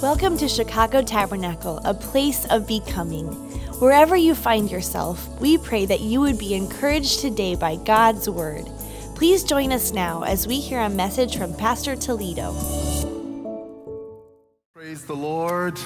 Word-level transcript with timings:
Welcome 0.00 0.38
to 0.38 0.46
Chicago 0.46 1.02
Tabernacle, 1.02 1.80
a 1.84 1.92
place 1.92 2.46
of 2.50 2.68
becoming. 2.68 3.26
Wherever 3.80 4.14
you 4.14 4.36
find 4.36 4.70
yourself, 4.70 5.28
we 5.40 5.58
pray 5.58 5.86
that 5.86 5.98
you 5.98 6.20
would 6.20 6.38
be 6.38 6.54
encouraged 6.54 7.18
today 7.18 7.56
by 7.56 7.74
God's 7.74 8.30
Word. 8.30 8.64
Please 9.16 9.42
join 9.42 9.72
us 9.72 9.92
now 9.92 10.22
as 10.22 10.46
we 10.46 10.60
hear 10.60 10.78
a 10.82 10.88
message 10.88 11.36
from 11.36 11.52
Pastor 11.52 11.96
Toledo. 11.96 12.52
Praise 14.72 15.04
the 15.04 15.16
Lord. 15.16 15.80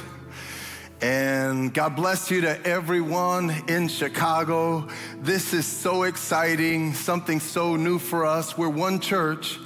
And 1.00 1.72
God 1.72 1.96
bless 1.96 2.30
you 2.30 2.42
to 2.42 2.66
everyone 2.66 3.50
in 3.66 3.88
Chicago. 3.88 4.88
This 5.20 5.54
is 5.54 5.64
so 5.64 6.02
exciting, 6.02 6.92
something 6.92 7.40
so 7.40 7.76
new 7.76 7.98
for 7.98 8.26
us. 8.26 8.58
We're 8.58 8.68
one 8.68 9.00
church 9.00 9.58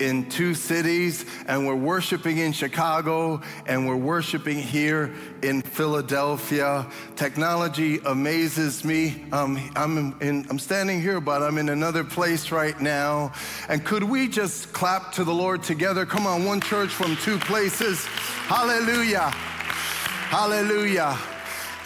in 0.00 0.28
two 0.28 0.54
cities, 0.54 1.24
and 1.46 1.66
we're 1.66 1.74
worshiping 1.74 2.38
in 2.38 2.52
Chicago, 2.52 3.40
and 3.66 3.86
we're 3.86 3.96
worshiping 3.96 4.58
here 4.58 5.14
in 5.42 5.62
Philadelphia. 5.62 6.86
Technology 7.16 7.98
amazes 8.06 8.84
me. 8.84 9.24
Um, 9.32 9.70
I'm, 9.76 10.16
in, 10.20 10.46
I'm 10.48 10.58
standing 10.58 11.00
here, 11.00 11.20
but 11.20 11.42
I'm 11.42 11.58
in 11.58 11.68
another 11.68 12.02
place 12.02 12.50
right 12.50 12.80
now. 12.80 13.32
And 13.68 13.84
could 13.84 14.02
we 14.02 14.26
just 14.28 14.72
clap 14.72 15.12
to 15.12 15.24
the 15.24 15.34
Lord 15.34 15.62
together? 15.62 16.06
Come 16.06 16.26
on, 16.26 16.44
one 16.44 16.60
church 16.60 16.90
from 16.90 17.16
two 17.16 17.38
places. 17.38 18.04
Hallelujah. 18.46 19.30
Hallelujah. 20.30 21.18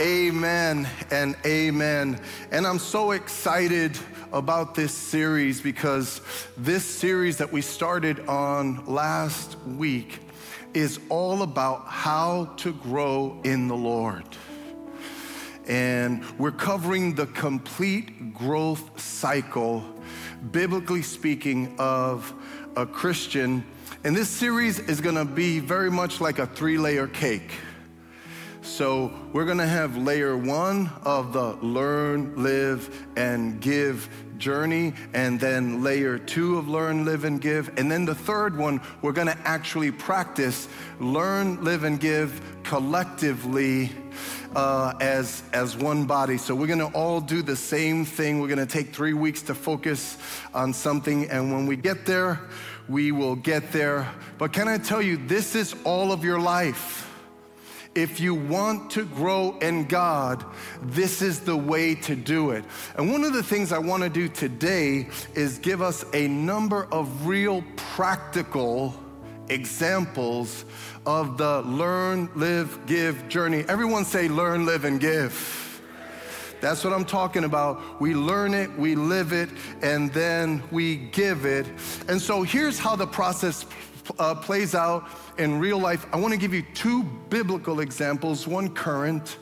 Amen 0.01 0.89
and 1.11 1.37
amen. 1.47 2.21
And 2.51 2.67
I'm 2.67 2.79
so 2.79 3.13
excited 3.13 3.97
about 4.35 4.75
this 4.75 4.93
series 4.93 5.61
because 5.61 6.21
this 6.57 6.85
series 6.85 7.39
that 7.39 7.53
we 7.53 7.61
started 7.61 8.19
on 8.27 8.85
last 8.85 9.57
week 9.61 10.19
is 10.75 10.99
all 11.09 11.43
about 11.43 11.87
how 11.87 12.47
to 12.57 12.73
grow 12.73 13.41
in 13.45 13.69
the 13.69 13.77
Lord. 13.77 14.25
And 15.69 16.25
we're 16.37 16.51
covering 16.51 17.15
the 17.15 17.27
complete 17.27 18.35
growth 18.35 19.01
cycle, 19.01 19.85
biblically 20.51 21.03
speaking, 21.03 21.77
of 21.79 22.35
a 22.77 22.85
Christian. 22.85 23.65
And 24.03 24.17
this 24.17 24.29
series 24.29 24.81
is 24.81 25.01
gonna 25.01 25.25
be 25.25 25.61
very 25.61 25.93
much 25.93 26.21
like 26.21 26.41
a 26.41 26.47
three 26.47 26.77
layer 26.77 27.07
cake. 27.07 27.53
So 28.65 29.13
we're 29.35 29.45
gonna 29.45 29.67
have 29.67 29.97
layer 29.99 30.39
one 30.39 30.91
of 31.05 31.35
the 31.35 31.53
learn, 31.57 32.35
live, 32.43 33.07
and 33.15 33.61
give 33.61 34.09
journey, 34.39 34.93
and 35.13 35.39
then 35.39 35.83
layer 35.83 36.19
two 36.19 36.59
of 36.59 36.69
learn, 36.69 37.05
live, 37.05 37.25
and 37.25 37.41
give. 37.41 37.71
And 37.79 37.91
then 37.91 38.05
the 38.05 38.15
third 38.15 38.57
one, 38.57 38.81
we're 39.03 39.13
gonna 39.13 39.39
actually 39.45 39.91
practice 39.91 40.69
learn, 41.01 41.63
live, 41.65 41.85
and 41.85 42.01
give 42.01 42.41
collectively. 42.63 43.91
Uh, 44.55 44.95
as 45.01 45.43
as 45.53 45.77
one 45.77 46.05
body. 46.05 46.39
So 46.39 46.55
we're 46.55 46.69
gonna 46.69 46.87
all 46.95 47.21
do 47.21 47.43
the 47.43 47.57
same 47.57 48.05
thing. 48.05 48.39
We're 48.39 48.47
gonna 48.47 48.65
take 48.65 48.95
three 48.95 49.13
weeks 49.13 49.43
to 49.43 49.55
focus 49.55 50.17
on 50.55 50.73
something, 50.73 51.29
and 51.29 51.53
when 51.53 51.67
we 51.67 51.75
get 51.75 52.07
there, 52.07 52.39
we 52.89 53.11
will 53.11 53.35
get 53.35 53.73
there. 53.73 54.09
But 54.39 54.53
can 54.53 54.69
I 54.69 54.79
tell 54.79 55.03
you, 55.03 55.17
this 55.27 55.57
is 55.57 55.75
all 55.83 56.13
of 56.13 56.23
your 56.23 56.39
life. 56.39 57.04
If 57.95 58.19
you 58.19 58.35
want 58.35 58.91
to 58.93 59.05
grow 59.05 59.57
in 59.61 59.85
God, 59.85 60.45
this 60.83 61.23
is 61.23 61.41
the 61.41 61.57
way 61.57 61.95
to 61.97 62.17
do 62.17 62.51
it. 62.51 62.65
And 62.97 63.13
one 63.13 63.23
of 63.23 63.33
the 63.33 63.43
things 63.43 63.71
I 63.71 63.79
want 63.79 64.03
to 64.03 64.09
do 64.09 64.29
today 64.29 65.09
is 65.35 65.59
give 65.59 65.81
us 65.81 66.05
a 66.13 66.27
number 66.27 66.87
of 66.91 67.27
real 67.27 67.63
practical 67.77 68.95
examples 69.49 70.65
of 71.07 71.39
the 71.39 71.63
learn, 71.63 72.31
live, 72.35 72.85
give 72.87 73.29
journey. 73.29 73.65
Everyone 73.69 74.05
say, 74.05 74.29
learn, 74.29 74.67
live, 74.67 74.85
and 74.85 74.99
give. 74.99 75.83
That's 76.61 76.83
what 76.83 76.95
I'm 76.95 77.05
talking 77.05 77.45
about. 77.45 78.01
We 78.01 78.15
learn 78.15 78.55
it, 78.55 78.77
we 78.79 78.95
live 78.95 79.33
it, 79.33 79.51
and 79.83 80.13
then 80.13 80.63
we 80.71 80.97
give 80.97 81.45
it. 81.45 81.67
And 82.09 82.21
so 82.21 82.43
here's 82.43 82.79
how 82.79 82.97
the 82.97 83.07
process 83.07 83.67
uh, 84.19 84.35
plays 84.35 84.75
out 84.75 85.09
in 85.39 85.59
real 85.59 85.79
life, 85.79 86.07
I 86.13 86.17
want 86.17 86.33
to 86.33 86.39
give 86.39 86.55
you 86.55 86.63
two 86.75 87.03
biblical 87.31 87.81
examples, 87.81 88.47
one 88.47 88.69
current. 88.69 89.39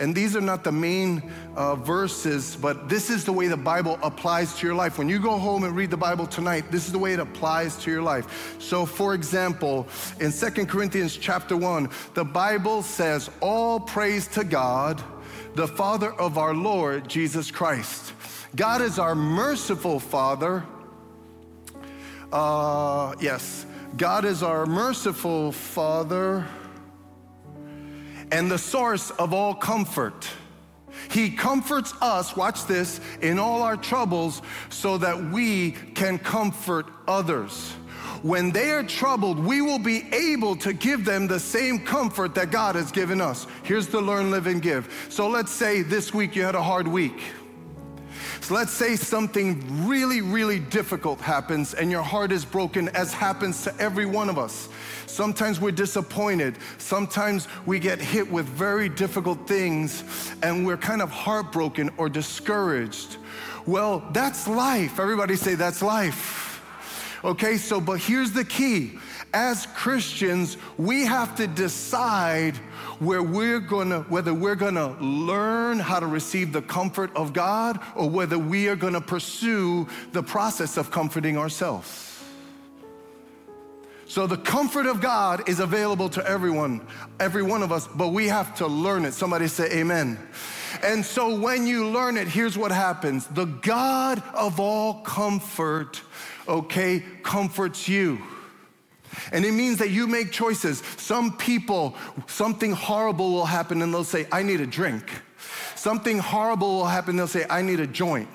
And 0.00 0.14
these 0.14 0.34
are 0.34 0.40
not 0.40 0.64
the 0.64 0.72
main 0.72 1.22
uh, 1.56 1.74
verses, 1.74 2.56
but 2.56 2.88
this 2.88 3.10
is 3.10 3.24
the 3.24 3.32
way 3.32 3.48
the 3.48 3.56
Bible 3.56 3.98
applies 4.02 4.56
to 4.56 4.66
your 4.66 4.74
life. 4.74 4.96
When 4.96 5.10
you 5.10 5.20
go 5.20 5.36
home 5.36 5.64
and 5.64 5.76
read 5.76 5.90
the 5.90 5.96
Bible 5.98 6.26
tonight, 6.26 6.70
this 6.70 6.86
is 6.86 6.92
the 6.92 6.98
way 6.98 7.12
it 7.12 7.20
applies 7.20 7.76
to 7.84 7.90
your 7.90 8.00
life. 8.00 8.56
So, 8.58 8.86
for 8.86 9.12
example, 9.12 9.86
in 10.18 10.32
Second 10.32 10.68
Corinthians 10.68 11.18
chapter 11.18 11.54
1, 11.54 11.90
the 12.14 12.24
Bible 12.24 12.82
says, 12.82 13.28
All 13.42 13.78
praise 13.78 14.26
to 14.28 14.42
God, 14.42 15.02
the 15.54 15.68
Father 15.68 16.12
of 16.14 16.38
our 16.38 16.54
Lord 16.54 17.06
Jesus 17.06 17.50
Christ. 17.50 18.14
God 18.56 18.80
is 18.80 18.98
our 18.98 19.14
merciful 19.14 20.00
Father. 20.00 20.64
Uh, 22.32 23.14
yes, 23.20 23.66
God 23.96 24.24
is 24.24 24.42
our 24.42 24.66
merciful 24.66 25.52
Father 25.52 26.46
and 28.30 28.50
the 28.50 28.58
source 28.58 29.10
of 29.10 29.34
all 29.34 29.54
comfort. 29.54 30.28
He 31.10 31.30
comforts 31.30 31.92
us, 32.00 32.36
watch 32.36 32.66
this, 32.66 33.00
in 33.20 33.38
all 33.38 33.62
our 33.62 33.76
troubles 33.76 34.42
so 34.68 34.98
that 34.98 35.30
we 35.30 35.72
can 35.72 36.18
comfort 36.18 36.86
others. 37.08 37.72
When 38.22 38.52
they 38.52 38.70
are 38.70 38.82
troubled, 38.82 39.38
we 39.38 39.62
will 39.62 39.78
be 39.78 40.04
able 40.12 40.54
to 40.56 40.72
give 40.72 41.04
them 41.04 41.26
the 41.26 41.40
same 41.40 41.80
comfort 41.80 42.34
that 42.34 42.50
God 42.50 42.74
has 42.76 42.92
given 42.92 43.20
us. 43.20 43.46
Here's 43.62 43.88
the 43.88 44.00
learn, 44.00 44.30
live, 44.30 44.46
and 44.46 44.60
give. 44.60 45.06
So 45.08 45.28
let's 45.28 45.50
say 45.50 45.82
this 45.82 46.12
week 46.12 46.36
you 46.36 46.42
had 46.42 46.54
a 46.54 46.62
hard 46.62 46.86
week. 46.86 47.20
So 48.40 48.54
let's 48.54 48.72
say 48.72 48.96
something 48.96 49.86
really, 49.86 50.22
really 50.22 50.58
difficult 50.58 51.20
happens 51.20 51.74
and 51.74 51.90
your 51.90 52.02
heart 52.02 52.32
is 52.32 52.44
broken, 52.44 52.88
as 52.90 53.12
happens 53.12 53.62
to 53.64 53.74
every 53.78 54.06
one 54.06 54.28
of 54.28 54.38
us. 54.38 54.68
Sometimes 55.06 55.60
we're 55.60 55.70
disappointed. 55.72 56.56
Sometimes 56.78 57.48
we 57.66 57.78
get 57.78 58.00
hit 58.00 58.30
with 58.30 58.46
very 58.46 58.88
difficult 58.88 59.46
things 59.46 60.02
and 60.42 60.66
we're 60.66 60.78
kind 60.78 61.02
of 61.02 61.10
heartbroken 61.10 61.90
or 61.96 62.08
discouraged. 62.08 63.18
Well, 63.66 64.02
that's 64.12 64.48
life. 64.48 64.98
Everybody 64.98 65.36
say, 65.36 65.54
that's 65.54 65.82
life. 65.82 66.62
Okay, 67.22 67.58
so, 67.58 67.80
but 67.80 68.00
here's 68.00 68.32
the 68.32 68.44
key. 68.44 68.98
As 69.32 69.66
Christians, 69.66 70.56
we 70.76 71.06
have 71.06 71.36
to 71.36 71.46
decide 71.46 72.56
where 72.98 73.22
we're 73.22 73.60
gonna, 73.60 74.00
whether 74.02 74.34
we're 74.34 74.56
gonna 74.56 74.96
learn 75.00 75.78
how 75.78 76.00
to 76.00 76.06
receive 76.06 76.52
the 76.52 76.62
comfort 76.62 77.14
of 77.14 77.32
God 77.32 77.78
or 77.94 78.10
whether 78.10 78.38
we 78.38 78.68
are 78.68 78.76
gonna 78.76 79.00
pursue 79.00 79.86
the 80.12 80.22
process 80.22 80.76
of 80.76 80.90
comforting 80.90 81.38
ourselves. 81.38 82.08
So 84.06 84.26
the 84.26 84.36
comfort 84.36 84.86
of 84.86 85.00
God 85.00 85.48
is 85.48 85.60
available 85.60 86.08
to 86.08 86.26
everyone, 86.28 86.84
every 87.20 87.44
one 87.44 87.62
of 87.62 87.70
us, 87.70 87.86
but 87.86 88.08
we 88.08 88.26
have 88.26 88.56
to 88.56 88.66
learn 88.66 89.04
it. 89.04 89.14
Somebody 89.14 89.46
say 89.46 89.70
amen. 89.70 90.18
And 90.82 91.06
so 91.06 91.38
when 91.38 91.68
you 91.68 91.88
learn 91.88 92.16
it, 92.16 92.26
here's 92.26 92.58
what 92.58 92.72
happens. 92.72 93.28
The 93.28 93.44
God 93.44 94.20
of 94.34 94.58
all 94.58 94.94
comfort, 95.02 96.02
okay, 96.48 97.04
comforts 97.22 97.88
you. 97.88 98.20
And 99.32 99.44
it 99.44 99.52
means 99.52 99.78
that 99.78 99.90
you 99.90 100.06
make 100.06 100.32
choices. 100.32 100.82
Some 100.96 101.36
people, 101.36 101.96
something 102.26 102.72
horrible 102.72 103.32
will 103.32 103.46
happen 103.46 103.82
and 103.82 103.92
they'll 103.92 104.04
say, 104.04 104.26
I 104.30 104.42
need 104.42 104.60
a 104.60 104.66
drink. 104.66 105.10
Something 105.74 106.18
horrible 106.18 106.76
will 106.76 106.86
happen, 106.86 107.16
they'll 107.16 107.26
say, 107.26 107.46
I 107.48 107.62
need 107.62 107.80
a 107.80 107.86
joint. 107.86 108.28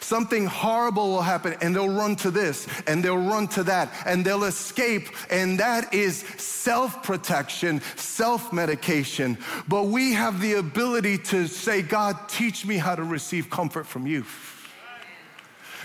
Something 0.00 0.46
horrible 0.46 1.08
will 1.08 1.22
happen 1.22 1.56
and 1.60 1.74
they'll 1.74 1.92
run 1.92 2.14
to 2.16 2.30
this 2.30 2.68
and 2.86 3.02
they'll 3.02 3.16
run 3.16 3.48
to 3.48 3.64
that 3.64 3.92
and 4.06 4.24
they'll 4.24 4.44
escape. 4.44 5.08
And 5.28 5.58
that 5.58 5.92
is 5.92 6.18
self 6.38 7.02
protection, 7.02 7.80
self 7.96 8.52
medication. 8.52 9.36
But 9.66 9.86
we 9.86 10.12
have 10.12 10.40
the 10.40 10.54
ability 10.54 11.18
to 11.18 11.48
say, 11.48 11.82
God, 11.82 12.28
teach 12.28 12.64
me 12.64 12.76
how 12.76 12.94
to 12.94 13.02
receive 13.02 13.50
comfort 13.50 13.86
from 13.86 14.06
you. 14.06 14.24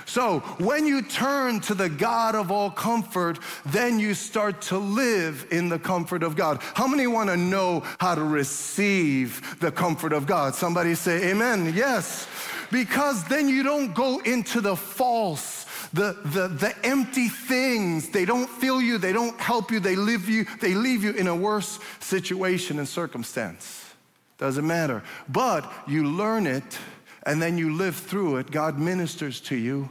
So 0.07 0.39
when 0.57 0.87
you 0.87 1.01
turn 1.01 1.59
to 1.61 1.75
the 1.75 1.89
God 1.89 2.33
of 2.33 2.49
all 2.49 2.71
comfort, 2.71 3.39
then 3.65 3.99
you 3.99 4.13
start 4.13 4.61
to 4.63 4.77
live 4.77 5.45
in 5.51 5.67
the 5.67 5.77
comfort 5.77 6.23
of 6.23 6.37
God. 6.37 6.61
How 6.75 6.87
many 6.87 7.07
want 7.07 7.29
to 7.29 7.35
know 7.35 7.83
how 7.99 8.15
to 8.15 8.23
receive 8.23 9.59
the 9.59 9.69
comfort 9.69 10.13
of 10.13 10.25
God? 10.25 10.55
Somebody 10.55 10.95
say 10.95 11.31
amen. 11.31 11.73
Yes. 11.75 12.25
Because 12.71 13.25
then 13.25 13.49
you 13.49 13.63
don't 13.63 13.93
go 13.93 14.19
into 14.19 14.61
the 14.61 14.77
false 14.77 15.65
the, 15.93 16.17
the, 16.25 16.47
the 16.47 16.85
empty 16.85 17.29
things 17.29 18.09
they 18.09 18.25
don't 18.25 18.49
fill 18.49 18.81
you 18.81 18.97
they 18.97 19.13
don't 19.13 19.39
help 19.39 19.71
you 19.71 19.79
they 19.79 19.95
leave 19.95 20.27
you 20.27 20.45
they 20.59 20.73
leave 20.73 21.01
you 21.01 21.11
in 21.11 21.27
a 21.27 21.35
worse 21.35 21.79
situation 22.01 22.77
and 22.77 22.85
circumstance 22.85 23.93
doesn't 24.37 24.67
matter 24.67 25.01
but 25.29 25.71
you 25.87 26.03
learn 26.03 26.45
it 26.45 26.77
and 27.23 27.41
then 27.41 27.57
you 27.57 27.73
live 27.73 27.95
through 27.95 28.35
it 28.35 28.51
god 28.51 28.77
ministers 28.77 29.39
to 29.39 29.55
you 29.55 29.87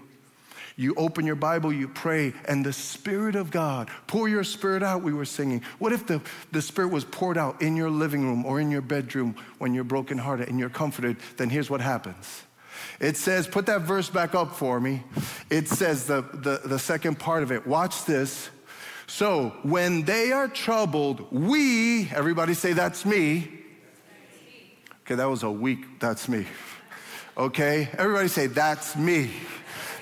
You 0.78 0.94
open 0.99 1.25
your 1.25 1.37
Bible, 1.37 1.73
you 1.73 1.88
pray, 1.88 2.34
and 2.46 2.64
the 2.64 2.73
Spirit 2.73 3.34
of 3.34 3.50
God, 3.50 3.88
pour 4.06 4.28
your 4.28 4.44
Spirit 4.44 4.82
out, 4.82 5.02
we 5.02 5.14
were 5.14 5.25
singing. 5.25 5.62
What 5.78 5.94
if 5.94 6.06
the, 6.06 6.20
the 6.52 6.61
Spirit 6.61 6.88
was 6.88 7.05
poured 7.05 7.38
out 7.38 7.62
in 7.62 7.76
your 7.76 7.88
living 7.88 8.23
room 8.23 8.44
or 8.44 8.61
in 8.61 8.70
your 8.70 8.82
bedroom 8.82 9.37
when 9.58 9.73
you're 9.73 9.84
brokenhearted 9.84 10.49
and 10.49 10.58
you're 10.58 10.69
comforted? 10.69 11.17
Then 11.38 11.49
here's 11.49 11.70
what 11.70 11.81
happens. 11.81 12.43
It 13.00 13.17
says, 13.17 13.46
put 13.46 13.64
that 13.67 13.82
verse 13.82 14.11
back 14.11 14.34
up 14.34 14.55
for 14.55 14.78
me. 14.78 15.02
It 15.49 15.67
says 15.69 16.06
the, 16.06 16.20
the, 16.20 16.61
the 16.62 16.78
second 16.78 17.19
part 17.19 17.43
of 17.43 17.50
it. 17.52 17.67
Watch 17.67 18.05
this. 18.05 18.50
So 19.06 19.55
when 19.62 20.02
they 20.02 20.32
are 20.32 20.46
troubled, 20.49 21.32
we, 21.32 22.11
everybody 22.11 22.52
say, 22.52 22.75
that's 22.75 23.06
me. 23.06 23.50
Okay, 25.02 25.14
that 25.14 25.31
was 25.31 25.43
a 25.43 25.50
week, 25.50 26.00
that's 26.00 26.28
me. 26.28 26.46
Okay, 27.38 27.88
everybody 27.96 28.28
say, 28.28 28.46
that's 28.46 28.94
me. 28.96 29.31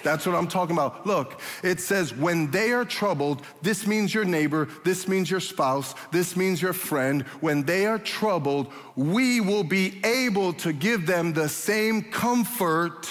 That's 0.05 0.27
what 0.27 0.37
I'm 0.37 0.47
talking 0.47 0.77
about. 0.77 1.06
Look, 1.06 1.41
it 1.62 1.81
says, 1.81 2.15
when 2.15 2.51
they 2.51 2.73
are 2.73 2.85
troubled, 2.85 3.43
this 3.62 3.87
means 3.87 4.15
your 4.15 4.25
neighbor, 4.25 4.69
this 4.85 5.09
means 5.09 5.31
your 5.31 5.41
spouse, 5.41 5.95
this 6.12 6.37
means 6.37 6.62
your 6.62 6.75
friend. 6.75 7.23
When 7.41 7.65
they 7.65 7.87
are 7.87 7.99
troubled, 7.99 8.73
we 8.95 9.41
will 9.41 9.65
be 9.65 10.01
able 10.05 10.53
to 10.55 10.73
give 10.73 11.06
them 11.06 11.33
the 11.33 11.49
same 11.49 12.03
comfort 12.03 13.09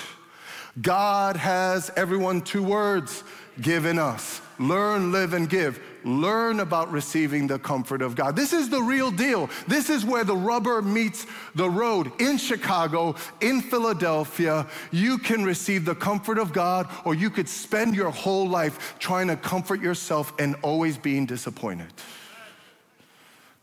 God 0.81 1.35
has, 1.35 1.91
everyone, 1.95 2.41
two 2.41 2.63
words, 2.63 3.23
given 3.61 3.99
us. 3.99 4.41
Learn, 4.57 5.11
live, 5.11 5.33
and 5.33 5.49
give 5.49 5.79
learn 6.05 6.59
about 6.59 6.91
receiving 6.91 7.47
the 7.47 7.59
comfort 7.59 8.01
of 8.01 8.15
God. 8.15 8.35
This 8.35 8.53
is 8.53 8.69
the 8.69 8.81
real 8.81 9.11
deal. 9.11 9.49
This 9.67 9.89
is 9.89 10.05
where 10.05 10.23
the 10.23 10.35
rubber 10.35 10.81
meets 10.81 11.25
the 11.55 11.69
road. 11.69 12.11
In 12.21 12.37
Chicago, 12.37 13.15
in 13.41 13.61
Philadelphia, 13.61 14.67
you 14.91 15.17
can 15.17 15.43
receive 15.43 15.85
the 15.85 15.95
comfort 15.95 16.37
of 16.37 16.53
God, 16.53 16.89
or 17.05 17.15
you 17.15 17.29
could 17.29 17.49
spend 17.49 17.95
your 17.95 18.09
whole 18.09 18.47
life 18.47 18.95
trying 18.99 19.27
to 19.27 19.35
comfort 19.35 19.81
yourself 19.81 20.33
and 20.39 20.55
always 20.61 20.97
being 20.97 21.25
disappointed. 21.25 21.91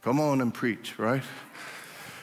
Come 0.03 0.19
on 0.19 0.41
and 0.41 0.53
preach, 0.53 0.99
right? 0.99 1.23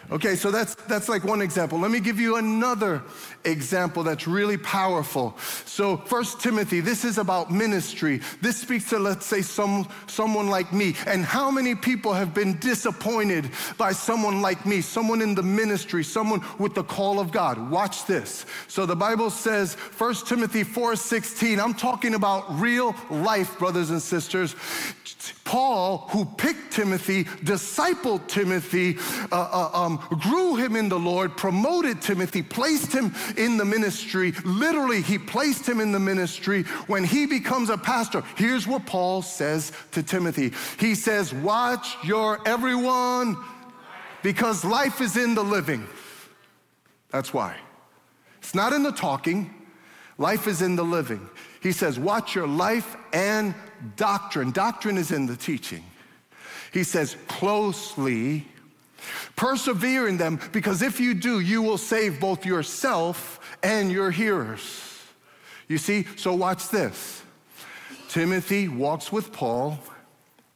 Okay, 0.09 0.37
so 0.37 0.51
that's, 0.51 0.75
that's 0.87 1.09
like 1.09 1.25
one 1.25 1.41
example. 1.41 1.77
Let 1.77 1.91
me 1.91 1.99
give 1.99 2.17
you 2.17 2.37
another 2.37 3.03
example 3.43 4.03
that's 4.03 4.25
really 4.25 4.57
powerful. 4.57 5.37
So, 5.65 5.97
First 5.97 6.39
Timothy, 6.39 6.79
this 6.79 7.03
is 7.03 7.17
about 7.17 7.51
ministry. 7.51 8.21
This 8.41 8.55
speaks 8.55 8.89
to, 8.89 8.99
let's 8.99 9.25
say, 9.25 9.41
some, 9.41 9.85
someone 10.07 10.47
like 10.47 10.71
me. 10.71 10.95
And 11.07 11.25
how 11.25 11.51
many 11.51 11.75
people 11.75 12.13
have 12.13 12.33
been 12.33 12.57
disappointed 12.59 13.49
by 13.77 13.91
someone 13.91 14.41
like 14.41 14.65
me, 14.65 14.79
someone 14.79 15.21
in 15.21 15.35
the 15.35 15.43
ministry, 15.43 16.05
someone 16.05 16.41
with 16.57 16.73
the 16.73 16.83
call 16.83 17.19
of 17.19 17.31
God? 17.31 17.69
Watch 17.69 18.05
this. 18.05 18.45
So, 18.69 18.85
the 18.85 18.95
Bible 18.95 19.29
says, 19.29 19.75
First 19.75 20.25
Timothy 20.27 20.63
4 20.63 20.95
16, 20.95 21.59
I'm 21.59 21.73
talking 21.73 22.13
about 22.13 22.45
real 22.59 22.95
life, 23.09 23.59
brothers 23.59 23.89
and 23.89 24.01
sisters. 24.01 24.55
Paul, 25.43 26.07
who 26.09 26.25
picked 26.25 26.73
Timothy, 26.73 27.23
discipled 27.23 28.27
Timothy, 28.27 28.97
uh, 29.31 29.35
uh, 29.35 29.69
um, 29.73 29.96
grew 29.97 30.55
him 30.55 30.75
in 30.75 30.89
the 30.89 30.99
Lord, 30.99 31.35
promoted 31.37 32.01
Timothy, 32.01 32.41
placed 32.41 32.91
him 32.91 33.13
in 33.37 33.57
the 33.57 33.65
ministry. 33.65 34.33
Literally, 34.43 35.01
he 35.01 35.17
placed 35.17 35.67
him 35.67 35.79
in 35.79 35.91
the 35.91 35.99
ministry. 35.99 36.63
When 36.87 37.03
he 37.03 37.25
becomes 37.25 37.69
a 37.69 37.77
pastor, 37.77 38.23
here's 38.35 38.67
what 38.67 38.85
Paul 38.85 39.21
says 39.21 39.71
to 39.91 40.03
Timothy 40.03 40.53
He 40.79 40.95
says, 40.95 41.33
Watch 41.33 41.97
your 42.03 42.39
everyone, 42.47 43.37
because 44.23 44.63
life 44.63 45.01
is 45.01 45.17
in 45.17 45.35
the 45.35 45.43
living. 45.43 45.87
That's 47.09 47.33
why. 47.33 47.57
It's 48.39 48.55
not 48.55 48.73
in 48.73 48.83
the 48.83 48.91
talking, 48.91 49.53
life 50.17 50.47
is 50.47 50.61
in 50.61 50.75
the 50.75 50.83
living. 50.83 51.29
He 51.61 51.71
says, 51.71 51.99
Watch 51.99 52.35
your 52.35 52.47
life 52.47 52.95
and 53.13 53.53
doctrine. 53.95 54.51
Doctrine 54.51 54.97
is 54.97 55.11
in 55.11 55.25
the 55.25 55.35
teaching. 55.35 55.83
He 56.71 56.83
says, 56.83 57.17
closely 57.27 58.45
persevere 59.35 60.07
in 60.07 60.17
them 60.17 60.39
because 60.51 60.81
if 60.81 60.99
you 60.99 61.13
do, 61.13 61.39
you 61.39 61.61
will 61.61 61.77
save 61.77 62.19
both 62.19 62.45
yourself 62.45 63.39
and 63.63 63.91
your 63.91 64.11
hearers. 64.11 64.61
You 65.67 65.77
see, 65.77 66.05
so 66.15 66.33
watch 66.33 66.69
this. 66.69 67.21
Timothy 68.09 68.67
walks 68.67 69.11
with 69.11 69.31
Paul 69.31 69.79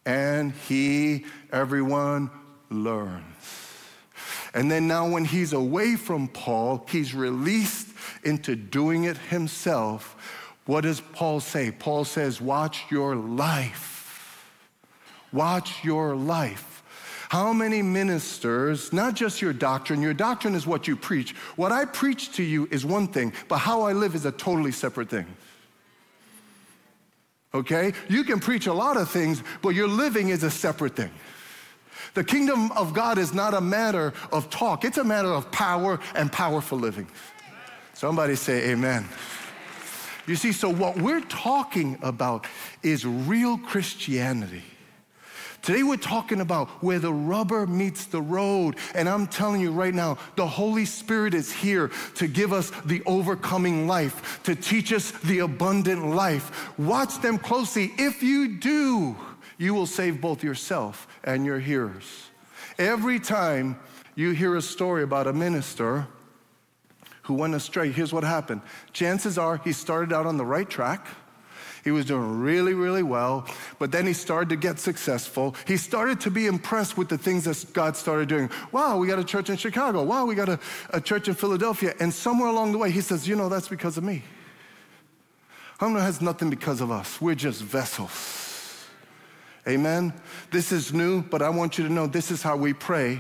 and 0.06 0.54
he, 0.68 1.26
everyone, 1.52 2.32
learns. 2.70 3.26
And 4.54 4.70
then 4.70 4.88
now, 4.88 5.08
when 5.08 5.24
he's 5.24 5.54
away 5.54 5.96
from 5.96 6.28
Paul, 6.28 6.86
he's 6.90 7.14
released 7.14 7.88
into 8.24 8.56
doing 8.56 9.06
it 9.06 9.18
himself 9.18 10.18
what 10.66 10.82
does 10.82 11.02
Paul 11.02 11.40
say? 11.40 11.72
Paul 11.72 12.06
says, 12.06 12.40
Watch 12.40 12.86
your 12.90 13.16
life. 13.16 14.48
Watch 15.34 15.84
your 15.84 16.16
life. 16.16 16.84
How 17.32 17.54
many 17.54 17.82
ministers, 17.82 18.92
not 18.92 19.14
just 19.14 19.42
your 19.42 19.54
doctrine, 19.54 20.02
your 20.02 20.14
doctrine 20.14 20.54
is 20.54 20.68
what 20.68 20.86
you 20.86 20.98
preach. 20.98 21.34
What 21.56 21.72
I 21.72 21.86
preach 21.86 22.34
to 22.34 22.44
you 22.44 22.68
is 22.70 22.86
one 22.86 23.08
thing, 23.08 23.32
but 23.48 23.60
how 23.60 23.84
I 23.84 23.94
live 23.94 24.16
is 24.16 24.26
a 24.26 24.34
totally 24.34 24.74
separate 24.74 25.10
thing. 25.10 25.26
Okay? 27.54 27.94
You 28.10 28.26
can 28.26 28.42
preach 28.42 28.68
a 28.68 28.74
lot 28.74 28.98
of 28.98 29.10
things, 29.10 29.44
but 29.62 29.70
your 29.70 29.88
living 29.88 30.28
is 30.28 30.44
a 30.44 30.52
separate 30.52 30.98
thing. 30.98 31.10
The 32.16 32.24
kingdom 32.26 32.70
of 32.74 32.94
God 32.94 33.18
is 33.18 33.34
not 33.34 33.54
a 33.54 33.62
matter 33.62 34.12
of 34.34 34.50
talk, 34.50 34.84
it's 34.84 34.98
a 34.98 35.04
matter 35.06 35.30
of 35.30 35.50
power 35.54 36.02
and 36.16 36.30
powerful 36.30 36.78
living. 36.78 37.08
Somebody 37.94 38.36
say, 38.36 38.72
Amen. 38.72 39.08
You 40.28 40.36
see, 40.36 40.52
so 40.52 40.70
what 40.70 40.98
we're 40.98 41.22
talking 41.22 41.98
about 42.02 42.46
is 42.84 43.06
real 43.06 43.58
Christianity. 43.58 44.64
Today 45.62 45.84
we're 45.84 45.98
talking 45.98 46.42
about 46.42 46.70
where 46.84 46.98
the 46.98 47.14
rubber 47.14 47.68
meets 47.68 48.06
the 48.06 48.22
road. 48.22 48.78
And 48.96 49.08
I'm 49.08 49.28
telling 49.28 49.62
you 49.62 49.72
right 49.72 49.94
now, 49.94 50.18
the 50.36 50.48
Holy 50.48 50.86
Spirit 50.86 51.36
is 51.36 51.52
here 51.52 51.92
to 52.16 52.28
give 52.28 52.52
us 52.52 52.72
the 52.86 53.04
overcoming 53.06 53.88
life, 53.88 54.42
to 54.44 54.56
teach 54.56 54.92
us 54.92 55.12
the 55.12 55.40
abundant 55.40 56.08
life. 56.08 56.72
Watch 56.80 57.20
them 57.22 57.38
closely. 57.38 57.94
If 57.98 58.24
you 58.24 58.58
do, 58.58 59.16
you 59.60 59.76
will 59.76 59.86
save 59.86 60.20
both 60.20 60.44
yourself 60.44 61.08
and 61.24 61.46
your 61.46 61.60
hearers. 61.60 62.30
Every 62.80 63.20
time 63.20 63.80
you 64.16 64.32
hear 64.32 64.56
a 64.56 64.62
story 64.62 65.04
about 65.04 65.28
a 65.28 65.34
minister 65.34 66.08
who 67.24 67.36
went 67.36 67.54
astray, 67.54 67.92
here's 67.92 68.12
what 68.12 68.24
happened. 68.24 68.62
Chances 68.94 69.38
are 69.38 69.58
he 69.58 69.74
started 69.74 70.12
out 70.12 70.26
on 70.26 70.38
the 70.38 70.46
right 70.46 70.68
track. 70.68 71.06
He 71.84 71.92
was 71.92 72.06
doing 72.06 72.40
really, 72.40 72.74
really 72.74 73.04
well, 73.04 73.48
but 73.80 73.92
then 73.92 74.06
he 74.06 74.14
started 74.14 74.50
to 74.50 74.56
get 74.56 74.80
successful. 74.80 75.56
He 75.66 75.78
started 75.78 76.22
to 76.22 76.32
be 76.32 76.46
impressed 76.46 76.98
with 76.98 77.10
the 77.10 77.18
things 77.18 77.46
that 77.46 77.74
God 77.74 77.98
started 77.98 78.30
doing. 78.30 78.52
Wow, 78.72 78.98
we 78.98 79.08
got 79.08 79.18
a 79.20 79.24
church 79.24 79.50
in 79.50 79.58
Chicago. 79.58 80.04
Wow, 80.04 80.26
we 80.26 80.36
got 80.36 80.50
a, 80.50 80.60
a 80.92 81.02
church 81.02 81.28
in 81.28 81.34
Philadelphia. 81.34 81.96
And 82.00 82.14
somewhere 82.14 82.50
along 82.50 82.72
the 82.74 82.78
way, 82.78 82.92
he 82.92 83.02
says, 83.02 83.28
You 83.28 83.36
know, 83.36 83.50
that's 83.50 83.68
because 83.68 83.98
of 83.98 84.04
me. 84.04 84.24
It 85.82 85.90
has 86.00 86.22
nothing 86.22 86.52
because 86.52 86.80
of 86.80 86.92
us. 86.92 87.20
We're 87.20 87.34
just 87.34 87.64
vessels. 87.64 88.51
Amen. 89.68 90.12
This 90.50 90.72
is 90.72 90.92
new, 90.92 91.22
but 91.22 91.44
I 91.44 91.50
want 91.50 91.78
you 91.78 91.88
to 91.88 91.94
know 91.94 92.08
this 92.08 92.32
is 92.32 92.42
how 92.42 92.58
we 92.58 92.74
pray. 92.74 93.20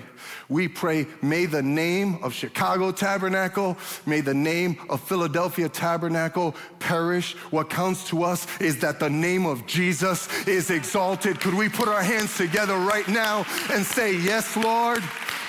We 0.49 0.67
pray, 0.67 1.05
may 1.21 1.45
the 1.45 1.61
name 1.61 2.17
of 2.23 2.33
Chicago 2.33 2.91
Tabernacle, 2.91 3.77
may 4.07 4.21
the 4.21 4.33
name 4.33 4.77
of 4.89 5.01
Philadelphia 5.01 5.69
Tabernacle 5.69 6.55
perish. 6.79 7.33
What 7.51 7.69
counts 7.69 8.09
to 8.09 8.23
us 8.23 8.47
is 8.59 8.79
that 8.79 8.99
the 8.99 9.09
name 9.09 9.45
of 9.45 9.67
Jesus 9.67 10.27
is 10.47 10.71
exalted. 10.71 11.39
Could 11.39 11.53
we 11.53 11.69
put 11.69 11.87
our 11.87 12.01
hands 12.01 12.35
together 12.35 12.75
right 12.75 13.07
now 13.07 13.45
and 13.71 13.85
say, 13.85 14.17
Yes, 14.17 14.57
Lord? 14.57 15.03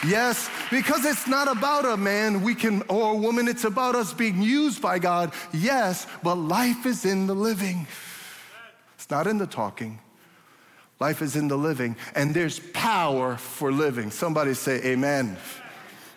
Yes, 0.06 0.50
because 0.70 1.06
it's 1.06 1.26
not 1.26 1.50
about 1.50 1.87
a 1.87 1.96
man 1.96 2.42
we 2.42 2.54
can 2.54 2.82
or 2.88 3.12
a 3.12 3.16
woman, 3.16 3.49
it's 3.49 3.64
about 3.64 3.94
us 3.94 4.12
being 4.12 4.42
used 4.42 4.82
by 4.82 4.99
God. 4.99 5.32
Yes, 5.54 6.06
but 6.22 6.34
life 6.34 6.84
is 6.84 7.06
in 7.06 7.26
the 7.26 7.34
living. 7.34 7.87
It's 8.96 9.08
not 9.08 9.26
in 9.26 9.38
the 9.38 9.46
talking. 9.46 9.99
Life 11.02 11.21
is 11.21 11.35
in 11.35 11.49
the 11.49 11.56
living, 11.56 11.97
and 12.14 12.32
there's 12.32 12.61
power 12.61 13.37
for 13.37 13.73
living. 13.73 14.12
Somebody 14.12 14.54
say, 14.54 14.80
Amen. 14.85 15.37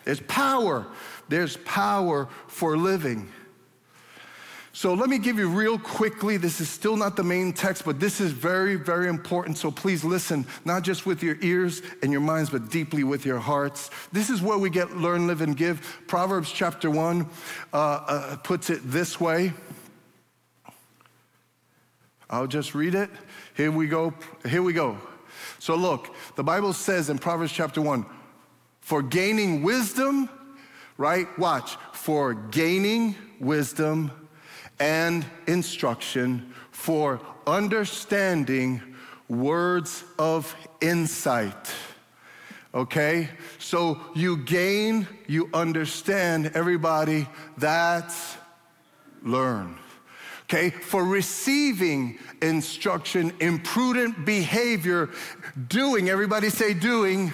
There's 0.04 0.20
power. 0.20 0.86
There's 1.28 1.58
power 1.58 2.30
for 2.48 2.78
living. 2.78 3.28
So 4.74 4.94
let 4.94 5.10
me 5.10 5.18
give 5.18 5.40
you 5.40 5.50
real 5.50 5.80
quickly. 5.80 6.38
This 6.38 6.62
is 6.62 6.70
still 6.70 6.98
not 6.98 7.16
the 7.16 7.24
main 7.24 7.52
text, 7.52 7.84
but 7.84 8.00
this 8.00 8.22
is 8.22 8.32
very, 8.32 8.76
very 8.76 9.08
important. 9.08 9.58
So 9.58 9.72
please 9.72 10.04
listen, 10.04 10.46
not 10.66 10.84
just 10.84 11.08
with 11.08 11.24
your 11.24 11.38
ears 11.42 11.82
and 12.04 12.12
your 12.12 12.22
minds, 12.22 12.52
but 12.52 12.70
deeply 12.70 13.04
with 13.04 13.26
your 13.26 13.40
hearts. 13.40 13.90
This 14.12 14.30
is 14.30 14.40
where 14.40 14.60
we 14.60 14.70
get 14.70 14.98
learn, 14.98 15.26
live, 15.26 15.42
and 15.42 15.58
give. 15.58 16.04
Proverbs 16.06 16.52
chapter 16.52 16.92
1 16.92 17.28
uh, 17.74 17.76
uh, 17.76 18.36
puts 18.36 18.70
it 18.70 18.82
this 18.84 19.20
way. 19.20 19.52
I'll 22.30 22.46
just 22.48 22.76
read 22.76 22.94
it. 22.94 23.10
Here 23.56 23.72
we 23.72 23.88
go. 23.88 24.14
Here 24.48 24.62
we 24.62 24.74
go. 24.74 24.98
So 25.60 25.76
look, 25.76 26.14
the 26.36 26.44
Bible 26.44 26.74
says 26.74 27.10
in 27.10 27.18
Proverbs 27.18 27.52
chapter 27.52 27.82
1 27.82 28.06
for 28.82 29.02
gaining 29.02 29.64
wisdom, 29.64 30.30
right? 30.98 31.28
Watch. 31.40 31.78
For 31.94 32.34
gaining 32.34 33.16
wisdom 33.40 34.12
and 34.80 35.26
instruction 35.48 36.54
for 36.72 37.22
understanding 37.48 38.82
words 39.30 40.04
of 40.20 40.56
insight. 40.82 41.74
Okay? 42.74 43.30
So 43.58 44.02
you 44.14 44.38
gain, 44.38 45.08
you 45.28 45.50
understand, 45.54 46.52
everybody, 46.54 47.28
that's 47.58 48.38
learn. 49.24 49.78
Okay? 50.56 50.70
For 50.70 51.04
receiving 51.04 52.18
instruction, 52.42 53.34
imprudent 53.42 54.26
behavior, 54.26 55.10
doing, 55.68 56.10
everybody 56.10 56.50
say 56.50 56.74
doing 56.74 57.34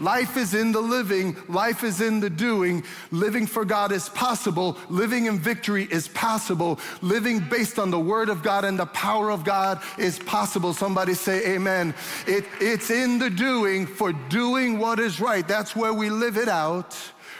Life 0.00 0.36
is 0.36 0.54
in 0.54 0.70
the 0.70 0.80
living, 0.80 1.36
life 1.48 1.82
is 1.82 2.00
in 2.00 2.20
the 2.20 2.30
doing. 2.30 2.84
Living 3.10 3.48
for 3.48 3.64
God 3.64 3.90
is 3.90 4.08
possible. 4.08 4.78
Living 4.88 5.26
in 5.26 5.40
victory 5.40 5.88
is 5.90 6.06
possible. 6.06 6.78
Living 7.02 7.40
based 7.40 7.80
on 7.80 7.90
the 7.90 7.98
word 7.98 8.28
of 8.28 8.42
God 8.42 8.64
and 8.64 8.78
the 8.78 8.86
power 8.86 9.32
of 9.32 9.44
God 9.44 9.82
is 9.98 10.18
possible. 10.20 10.72
Somebody 10.72 11.14
say 11.14 11.54
amen. 11.54 11.94
It, 12.28 12.44
it's 12.60 12.90
in 12.90 13.18
the 13.18 13.28
doing 13.28 13.88
for 13.88 14.12
doing 14.12 14.78
what 14.78 15.00
is 15.00 15.18
right. 15.18 15.46
That's 15.46 15.74
where 15.74 15.92
we 15.92 16.10
live 16.10 16.36
it 16.36 16.48
out 16.48 16.96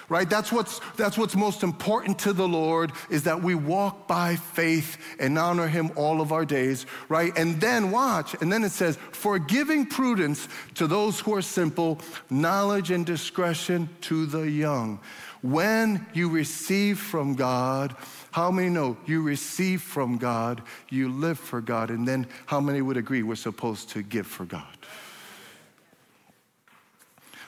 right? 0.08 0.28
That's 0.28 0.50
what's, 0.50 0.80
that's 0.96 1.18
what's 1.18 1.36
most 1.36 1.62
important 1.62 2.18
to 2.20 2.32
the 2.32 2.48
Lord 2.48 2.92
is 3.10 3.24
that 3.24 3.42
we 3.42 3.54
walk 3.54 4.08
by 4.08 4.36
faith 4.36 4.96
and 5.18 5.38
honor 5.38 5.68
him 5.68 5.90
all 5.96 6.20
of 6.20 6.32
our 6.32 6.44
days, 6.44 6.86
right? 7.08 7.36
And 7.36 7.60
then 7.60 7.90
watch, 7.90 8.34
and 8.40 8.50
then 8.52 8.64
it 8.64 8.72
says, 8.72 8.96
for 9.12 9.38
giving 9.38 9.86
prudence 9.86 10.48
to 10.76 10.86
those 10.86 11.20
who 11.20 11.34
are 11.34 11.42
simple, 11.42 12.00
knowledge 12.30 12.90
and 12.90 13.04
discretion 13.04 13.88
to 14.02 14.26
the 14.26 14.50
young. 14.50 15.00
When 15.42 16.06
you 16.14 16.30
receive 16.30 16.98
from 16.98 17.34
God, 17.34 17.94
how 18.30 18.50
many 18.50 18.70
know 18.70 18.96
you 19.06 19.22
receive 19.22 19.82
from 19.82 20.18
God, 20.18 20.62
you 20.88 21.10
live 21.10 21.38
for 21.38 21.60
God, 21.60 21.90
and 21.90 22.08
then 22.08 22.26
how 22.46 22.60
many 22.60 22.82
would 22.82 22.96
agree 22.96 23.22
we're 23.22 23.36
supposed 23.36 23.90
to 23.90 24.02
give 24.02 24.26
for 24.26 24.44
God? 24.44 24.64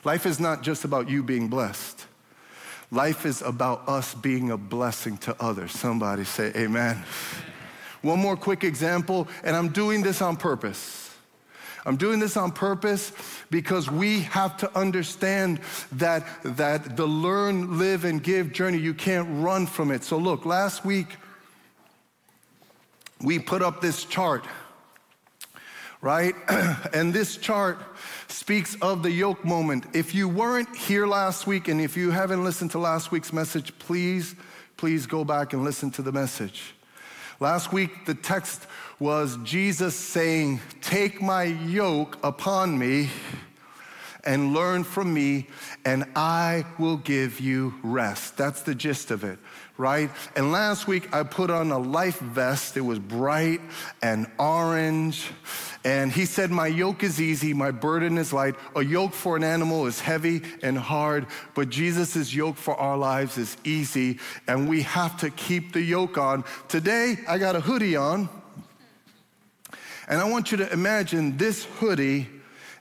Life 0.03 0.25
is 0.25 0.39
not 0.39 0.63
just 0.63 0.85
about 0.85 1.09
you 1.09 1.21
being 1.21 1.47
blessed. 1.47 2.05
Life 2.91 3.25
is 3.25 3.41
about 3.41 3.87
us 3.87 4.13
being 4.13 4.51
a 4.51 4.57
blessing 4.57 5.17
to 5.19 5.35
others. 5.39 5.71
Somebody 5.71 6.25
say 6.25 6.51
amen. 6.55 7.03
One 8.01 8.19
more 8.19 8.35
quick 8.35 8.63
example, 8.65 9.29
and 9.43 9.55
I'm 9.55 9.69
doing 9.69 10.01
this 10.01 10.21
on 10.21 10.35
purpose. 10.35 11.09
I'm 11.85 11.95
doing 11.95 12.19
this 12.19 12.37
on 12.37 12.51
purpose 12.51 13.11
because 13.49 13.89
we 13.89 14.21
have 14.21 14.57
to 14.57 14.77
understand 14.77 15.61
that, 15.93 16.25
that 16.43 16.97
the 16.97 17.07
learn, 17.07 17.79
live, 17.79 18.05
and 18.05 18.21
give 18.21 18.51
journey, 18.53 18.77
you 18.77 18.93
can't 18.93 19.27
run 19.43 19.65
from 19.65 19.89
it. 19.91 20.03
So, 20.03 20.17
look, 20.17 20.45
last 20.45 20.85
week 20.85 21.15
we 23.21 23.39
put 23.39 23.61
up 23.61 23.81
this 23.81 24.03
chart, 24.03 24.45
right? 26.01 26.35
and 26.93 27.13
this 27.13 27.37
chart 27.37 27.79
speaks 28.27 28.75
of 28.81 29.03
the 29.03 29.11
yoke 29.11 29.45
moment. 29.45 29.85
If 29.93 30.15
you 30.15 30.27
weren't 30.27 30.75
here 30.75 31.05
last 31.05 31.45
week 31.45 31.67
and 31.67 31.79
if 31.79 31.95
you 31.95 32.11
haven't 32.11 32.43
listened 32.43 32.71
to 32.71 32.79
last 32.79 33.11
week's 33.11 33.31
message, 33.31 33.77
please, 33.79 34.35
please 34.77 35.05
go 35.05 35.23
back 35.23 35.53
and 35.53 35.63
listen 35.63 35.91
to 35.91 36.01
the 36.01 36.11
message. 36.11 36.73
Last 37.39 37.71
week, 37.71 38.05
the 38.05 38.13
text 38.13 38.67
was 38.99 39.37
Jesus 39.43 39.95
saying, 39.95 40.59
Take 40.81 41.21
my 41.21 41.43
yoke 41.43 42.17
upon 42.23 42.77
me 42.77 43.09
and 44.23 44.53
learn 44.53 44.83
from 44.83 45.11
me, 45.13 45.47
and 45.83 46.05
I 46.15 46.65
will 46.77 46.97
give 46.97 47.39
you 47.39 47.73
rest. 47.81 48.37
That's 48.37 48.61
the 48.61 48.75
gist 48.75 49.09
of 49.09 49.23
it, 49.23 49.39
right? 49.81 50.11
And 50.35 50.51
last 50.51 50.87
week 50.87 51.13
I 51.13 51.23
put 51.23 51.49
on 51.49 51.71
a 51.71 51.79
life 51.79 52.19
vest. 52.19 52.77
It 52.77 52.81
was 52.81 52.99
bright 52.99 53.59
and 54.01 54.27
orange 54.37 55.31
and 55.83 56.11
he 56.11 56.25
said, 56.25 56.51
My 56.51 56.67
yoke 56.67 57.03
is 57.03 57.19
easy, 57.19 57.53
my 57.53 57.71
burden 57.71 58.17
is 58.17 58.31
light. 58.31 58.55
A 58.75 58.83
yoke 58.83 59.13
for 59.13 59.35
an 59.35 59.43
animal 59.43 59.87
is 59.87 59.99
heavy 59.99 60.41
and 60.61 60.77
hard, 60.77 61.25
but 61.55 61.69
Jesus' 61.69 62.33
yoke 62.33 62.57
for 62.57 62.75
our 62.75 62.97
lives 62.97 63.37
is 63.37 63.57
easy, 63.63 64.19
and 64.47 64.69
we 64.69 64.83
have 64.83 65.17
to 65.21 65.29
keep 65.31 65.73
the 65.73 65.81
yoke 65.81 66.17
on. 66.17 66.43
Today, 66.67 67.17
I 67.27 67.37
got 67.39 67.55
a 67.55 67.61
hoodie 67.61 67.95
on, 67.95 68.29
and 70.07 70.21
I 70.21 70.29
want 70.29 70.51
you 70.51 70.57
to 70.57 70.71
imagine 70.71 71.37
this 71.37 71.65
hoodie 71.65 72.29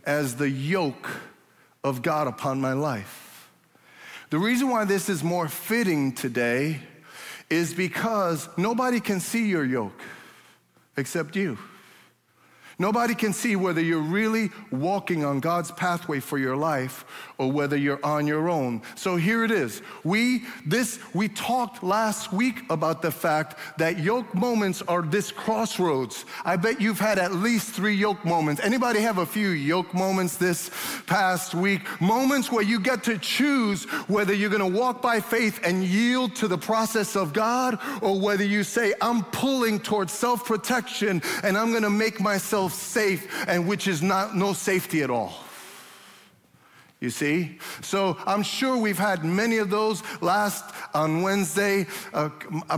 as 0.05 0.37
the 0.37 0.51
yoke 0.51 1.09
of 1.83 2.03
God 2.03 2.27
upon 2.27 2.61
my 2.61 2.75
life. 2.75 3.49
The 4.29 4.39
reason 4.39 4.69
why 4.69 4.85
this 4.85 5.09
is 5.09 5.25
more 5.25 5.49
fitting 5.49 6.13
today 6.13 6.81
is 7.51 7.75
because 7.75 8.49
nobody 8.57 9.01
can 9.01 9.21
see 9.21 9.49
your 9.49 9.65
yoke 9.65 10.01
except 10.97 11.37
you. 11.37 11.59
Nobody 12.81 13.15
can 13.15 13.35
see 13.35 13.57
whether 13.57 13.83
you're 13.83 14.01
really 14.01 14.51
walking 14.71 15.23
on 15.23 15.41
God's 15.41 15.71
pathway 15.71 16.19
for 16.19 16.39
your 16.39 16.57
life 16.57 17.05
or 17.37 17.53
whether 17.53 17.77
you're 17.77 18.03
on 18.03 18.27
your 18.27 18.49
own. 18.49 18.81
So 18.95 19.17
here 19.17 19.45
it 19.45 19.51
is. 19.51 19.83
We 20.03 20.45
this 20.65 20.99
we 21.13 21.29
talked 21.29 21.83
last 21.83 22.33
week 22.33 22.63
about 22.71 23.03
the 23.03 23.11
fact 23.13 23.59
that 23.77 23.99
yoke 23.99 24.35
moments 24.35 24.81
are 24.89 25.03
this 25.03 25.31
crossroads. 25.31 26.25
I 26.43 26.57
bet 26.57 26.81
you've 26.81 26.99
had 26.99 27.19
at 27.19 27.35
least 27.35 27.73
3 27.73 27.95
yoke 27.95 28.25
moments. 28.25 28.63
Anybody 28.63 29.01
have 29.01 29.19
a 29.19 29.27
few 29.27 29.51
yoke 29.51 29.93
moments 29.93 30.39
this 30.39 30.71
past 31.07 31.55
week? 31.55 31.83
Moments 32.01 32.51
where 32.51 32.65
you 32.65 32.81
get 32.81 33.05
to 33.05 33.19
choose 33.19 33.85
whether 34.09 34.33
you're 34.33 34.49
going 34.49 34.73
to 34.73 34.79
walk 34.79 35.03
by 35.03 35.21
faith 35.21 35.61
and 35.65 35.85
yield 35.85 36.35
to 36.37 36.49
the 36.49 36.57
process 36.57 37.15
of 37.15 37.35
God 37.35 37.79
or 38.01 38.19
whether 38.19 38.45
you 38.45 38.65
say 38.65 38.95
I'm 39.03 39.23
pulling 39.25 39.81
towards 39.81 40.15
self-protection 40.15 41.21
and 41.43 41.59
I'm 41.59 41.73
going 41.73 41.83
to 41.83 41.91
make 41.91 42.23
myself 42.23 42.70
safe 42.73 43.45
and 43.49 43.67
which 43.67 43.87
is 43.87 44.03
not 44.03 44.37
no 44.37 44.53
safety 44.53 45.03
at 45.03 45.11
all. 45.11 45.33
You 47.01 47.09
see? 47.09 47.59
So 47.81 48.19
I'm 48.27 48.43
sure 48.43 48.77
we've 48.77 48.99
had 48.99 49.25
many 49.25 49.57
of 49.57 49.71
those. 49.71 50.03
Last 50.21 50.75
on 50.93 51.23
Wednesday, 51.23 51.87
uh, 52.13 52.29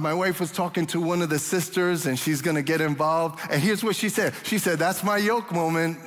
my 0.00 0.14
wife 0.14 0.38
was 0.38 0.52
talking 0.52 0.87
to 0.88 1.00
one 1.00 1.22
of 1.22 1.28
the 1.28 1.40
sisters 1.40 2.06
and 2.06 2.16
she's 2.16 2.40
gonna 2.40 2.62
get 2.62 2.80
involved. 2.80 3.40
And 3.50 3.61
here's 3.61 3.82
what 3.82 3.96
she 3.96 4.08
said 4.08 4.32
She 4.44 4.58
said, 4.58 4.78
That's 4.78 5.02
my 5.02 5.18
yoke 5.18 5.50
moment 5.50 5.99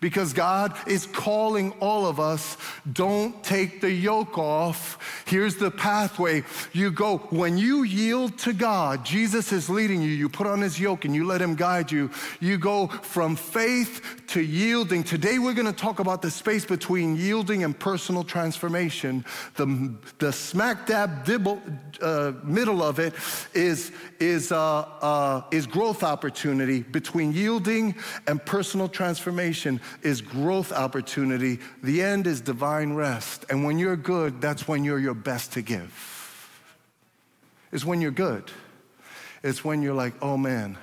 because 0.00 0.32
God 0.32 0.76
is 0.86 1.06
calling 1.06 1.72
all 1.80 2.06
of 2.06 2.18
us. 2.18 2.56
Don't 2.90 3.42
take 3.44 3.80
the 3.80 3.90
yoke 3.90 4.38
off. 4.38 5.22
Here's 5.26 5.56
the 5.56 5.70
pathway. 5.70 6.42
You 6.72 6.90
go, 6.90 7.18
when 7.30 7.58
you 7.58 7.82
yield 7.82 8.38
to 8.38 8.52
God, 8.52 9.04
Jesus 9.04 9.52
is 9.52 9.68
leading 9.68 10.02
you. 10.02 10.08
You 10.08 10.28
put 10.28 10.46
on 10.46 10.60
his 10.60 10.80
yoke 10.80 11.04
and 11.04 11.14
you 11.14 11.24
let 11.24 11.40
him 11.40 11.54
guide 11.54 11.92
you. 11.92 12.10
You 12.40 12.58
go 12.58 12.88
from 12.88 13.36
faith 13.36 14.22
to 14.28 14.40
yielding. 14.40 15.04
Today 15.04 15.38
we're 15.38 15.54
going 15.54 15.66
to 15.66 15.72
talk 15.72 16.00
about 16.00 16.22
the 16.22 16.30
space 16.30 16.64
between 16.64 17.16
yielding 17.16 17.64
and 17.64 17.78
personal 17.78 18.24
transformation. 18.24 19.24
The, 19.56 19.94
the 20.18 20.32
smack 20.32 20.86
dab 20.86 21.24
dibble, 21.24 21.60
uh, 22.00 22.32
middle 22.42 22.82
of 22.82 22.98
it 22.98 23.14
is, 23.54 23.92
is, 24.18 24.52
uh, 24.52 24.80
uh, 24.80 25.42
is 25.50 25.66
growth 25.66 26.02
opportunity 26.02 26.80
between 26.80 27.32
yielding 27.32 27.94
and 28.26 28.44
personal 28.44 28.88
transformation 28.88 29.80
is 30.02 30.20
growth 30.20 30.72
opportunity. 30.72 31.58
The 31.82 32.02
end 32.02 32.26
is 32.26 32.40
divine 32.40 32.94
rest. 32.94 33.44
And 33.50 33.64
when 33.64 33.78
you're 33.78 33.96
good, 33.96 34.40
that's 34.40 34.66
when 34.66 34.84
you're 34.84 34.98
your 34.98 35.14
best 35.14 35.52
to 35.54 35.62
give. 35.62 36.18
It's 37.72 37.84
when 37.84 38.00
you're 38.00 38.10
good. 38.10 38.50
It's 39.42 39.64
when 39.64 39.82
you're 39.82 39.94
like, 39.94 40.14
oh 40.20 40.36
man, 40.36 40.76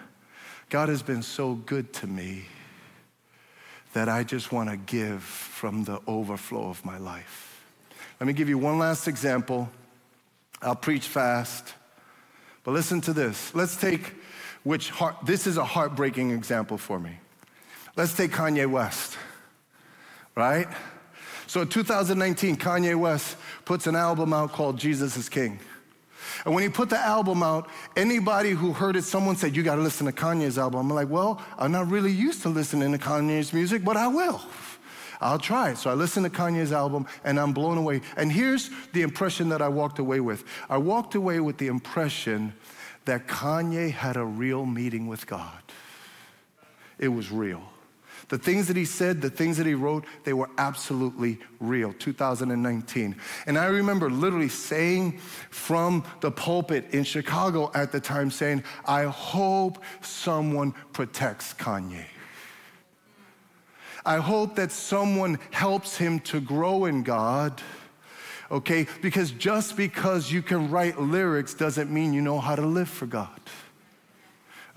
God 0.69 0.89
has 0.89 1.03
been 1.03 1.21
so 1.21 1.53
good 1.53 1.93
to 1.93 2.07
me 2.07 2.45
that 3.93 4.09
I 4.09 4.23
just 4.23 4.51
want 4.51 4.69
to 4.69 4.77
give 4.77 5.23
from 5.23 5.83
the 5.83 6.01
overflow 6.07 6.69
of 6.69 6.83
my 6.85 6.97
life. 6.97 7.65
Let 8.19 8.27
me 8.27 8.33
give 8.33 8.49
you 8.49 8.57
one 8.57 8.79
last 8.79 9.07
example. 9.07 9.69
I'll 10.61 10.75
preach 10.75 11.07
fast. 11.07 11.73
But 12.63 12.71
listen 12.71 13.01
to 13.01 13.13
this. 13.13 13.53
Let's 13.55 13.77
take 13.77 14.13
which 14.63 14.89
heart, 14.89 15.15
this 15.23 15.47
is 15.47 15.57
a 15.57 15.63
heartbreaking 15.63 16.31
example 16.31 16.77
for 16.77 16.99
me. 16.99 17.19
Let's 17.98 18.16
take 18.16 18.30
Kanye 18.30 18.70
West, 18.70 19.18
right? 20.36 20.68
So 21.48 21.62
in 21.62 21.68
2019, 21.68 22.56
Kanye 22.58 22.96
West 22.96 23.38
puts 23.66 23.88
an 23.88 23.96
album 23.96 24.34
out 24.34 24.51
called 24.51 24.77
Jesus 24.77 25.18
is 25.18 25.30
King. 25.30 25.60
And 26.46 26.54
when 26.54 26.62
he 26.62 26.70
put 26.70 26.92
the 26.92 27.00
album 27.00 27.42
out, 27.42 27.68
anybody 27.96 28.51
who 28.51 28.72
heard 28.72 28.98
it, 28.98 29.04
someone 29.04 29.36
said, 29.36 29.56
You 29.56 29.63
gotta 29.63 29.82
listen 29.82 30.06
to 30.06 30.12
Kanye's 30.12 30.60
album. 30.60 30.82
I'm 30.82 30.96
like, 30.96 31.10
Well, 31.10 31.42
I'm 31.58 31.72
not 31.72 31.89
really 31.89 32.12
used 32.12 32.44
to 32.44 32.50
listening 32.50 32.92
to 32.92 33.00
Kanye's 33.00 33.51
music, 33.51 33.84
but 33.84 33.98
I 33.98 34.08
will. 34.08 34.42
I'll 35.20 35.39
try. 35.39 35.74
So 35.74 35.89
I 35.89 35.96
listened 35.96 36.27
to 36.27 36.30
Kanye's 36.30 36.72
album 36.72 37.08
and 37.24 37.39
I'm 37.39 37.51
blown 37.51 37.80
away. 37.80 38.01
And 38.16 38.32
here's 38.32 38.70
the 38.94 39.01
impression 39.01 39.50
that 39.50 39.63
I 39.63 39.70
walked 39.70 39.98
away 39.98 40.20
with 40.20 40.44
I 40.70 40.77
walked 40.77 41.16
away 41.16 41.39
with 41.39 41.58
the 41.58 41.66
impression 41.66 42.54
that 43.06 43.25
Kanye 43.25 43.89
had 43.89 44.18
a 44.18 44.24
real 44.24 44.68
meeting 44.68 45.08
with 45.08 45.25
God. 45.25 45.63
It 47.00 47.08
was 47.08 47.32
real. 47.32 47.63
The 48.29 48.38
things 48.38 48.67
that 48.67 48.75
he 48.75 48.84
said, 48.84 49.22
the 49.22 49.29
things 49.29 49.57
that 49.57 49.65
he 49.65 49.74
wrote, 49.74 50.03
they 50.25 50.34
were 50.34 50.50
absolutely 50.57 51.39
real. 51.62 51.93
2019. 51.93 53.15
And 53.46 53.57
I 53.57 53.67
remember 53.67 54.10
literally 54.10 54.50
saying 54.50 55.19
from 55.50 56.03
the 56.19 56.29
pulpit 56.29 56.93
in 56.93 57.05
Chicago 57.05 57.72
at 57.74 57.93
the 57.93 58.01
time, 58.01 58.29
saying, 58.29 58.63
I 58.86 59.03
hope 59.03 59.81
someone 60.01 60.74
protects 60.91 61.53
Kanye. 61.53 62.05
I 64.05 64.17
hope 64.17 64.55
that 64.55 64.72
someone 64.72 65.39
helps 65.51 65.98
him 65.98 66.19
to 66.22 66.41
grow 66.41 66.86
in 66.86 67.03
God. 67.03 67.62
Okay? 68.51 68.88
Because 69.01 69.31
just 69.31 69.77
because 69.77 70.31
you 70.31 70.41
can 70.41 70.69
write 70.69 71.00
lyrics 71.00 71.53
doesn't 71.53 71.91
mean 71.91 72.13
you 72.13 72.22
know 72.22 72.39
how 72.39 72.55
to 72.55 72.65
live 72.65 72.89
for 72.89 73.05
God. 73.05 73.39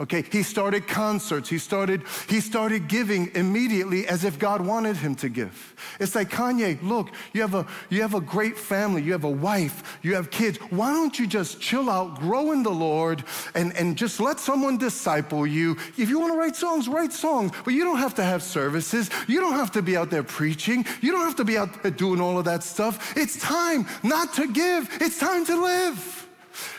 Okay, 0.01 0.25
he 0.33 0.43
started 0.43 0.89
concerts. 0.89 1.51
He 1.51 1.59
started, 1.59 2.05
he 2.27 2.41
started 2.41 2.89
giving 2.89 3.31
immediately 3.35 4.07
as 4.07 4.25
if 4.25 4.39
God 4.39 4.63
wanted 4.63 4.97
him 4.97 5.15
to 5.17 5.29
give. 5.29 5.75
It's 6.01 6.15
like 6.15 6.31
Kanye, 6.31 6.83
look, 6.83 7.11
you 7.35 7.43
have 7.43 7.55
a 7.55 7.67
you 7.91 8.01
have 8.01 8.15
a 8.15 8.21
great 8.21 8.57
family, 8.57 9.03
you 9.03 9.13
have 9.13 9.25
a 9.25 9.31
wife, 9.31 9.99
you 10.01 10.15
have 10.15 10.31
kids. 10.31 10.57
Why 10.71 10.95
don't 10.95 11.19
you 11.19 11.27
just 11.27 11.61
chill 11.61 11.91
out, 11.91 12.19
grow 12.19 12.53
in 12.53 12.63
the 12.63 12.71
Lord, 12.71 13.25
and, 13.55 13.77
and 13.77 13.95
just 13.95 14.21
let 14.21 14.41
someone 14.41 14.79
disciple 14.79 15.47
you? 15.47 15.77
If 15.99 16.09
you 16.09 16.19
want 16.19 16.33
to 16.33 16.39
write 16.39 16.57
songs, 16.57 16.89
write 16.89 17.13
songs, 17.13 17.53
but 17.67 17.75
you 17.75 17.85
don't 17.85 17.99
have 17.99 18.15
to 18.15 18.25
have 18.25 18.43
services. 18.43 19.11
You 19.29 19.39
don't 19.41 19.55
have 19.55 19.71
to 19.73 19.83
be 19.83 19.99
out 19.99 20.09
there 20.09 20.23
preaching. 20.23 20.87
You 21.03 21.13
don't 21.13 21.27
have 21.27 21.37
to 21.37 21.45
be 21.45 21.59
out 21.59 21.83
there 21.83 21.91
doing 21.91 22.23
all 22.23 22.39
of 22.39 22.47
that 22.47 22.63
stuff. 22.63 23.15
It's 23.19 23.39
time 23.39 23.87
not 24.03 24.33
to 24.35 24.51
give, 24.51 24.89
it's 24.99 25.19
time 25.19 25.45
to 25.45 25.61
live. 25.61 26.30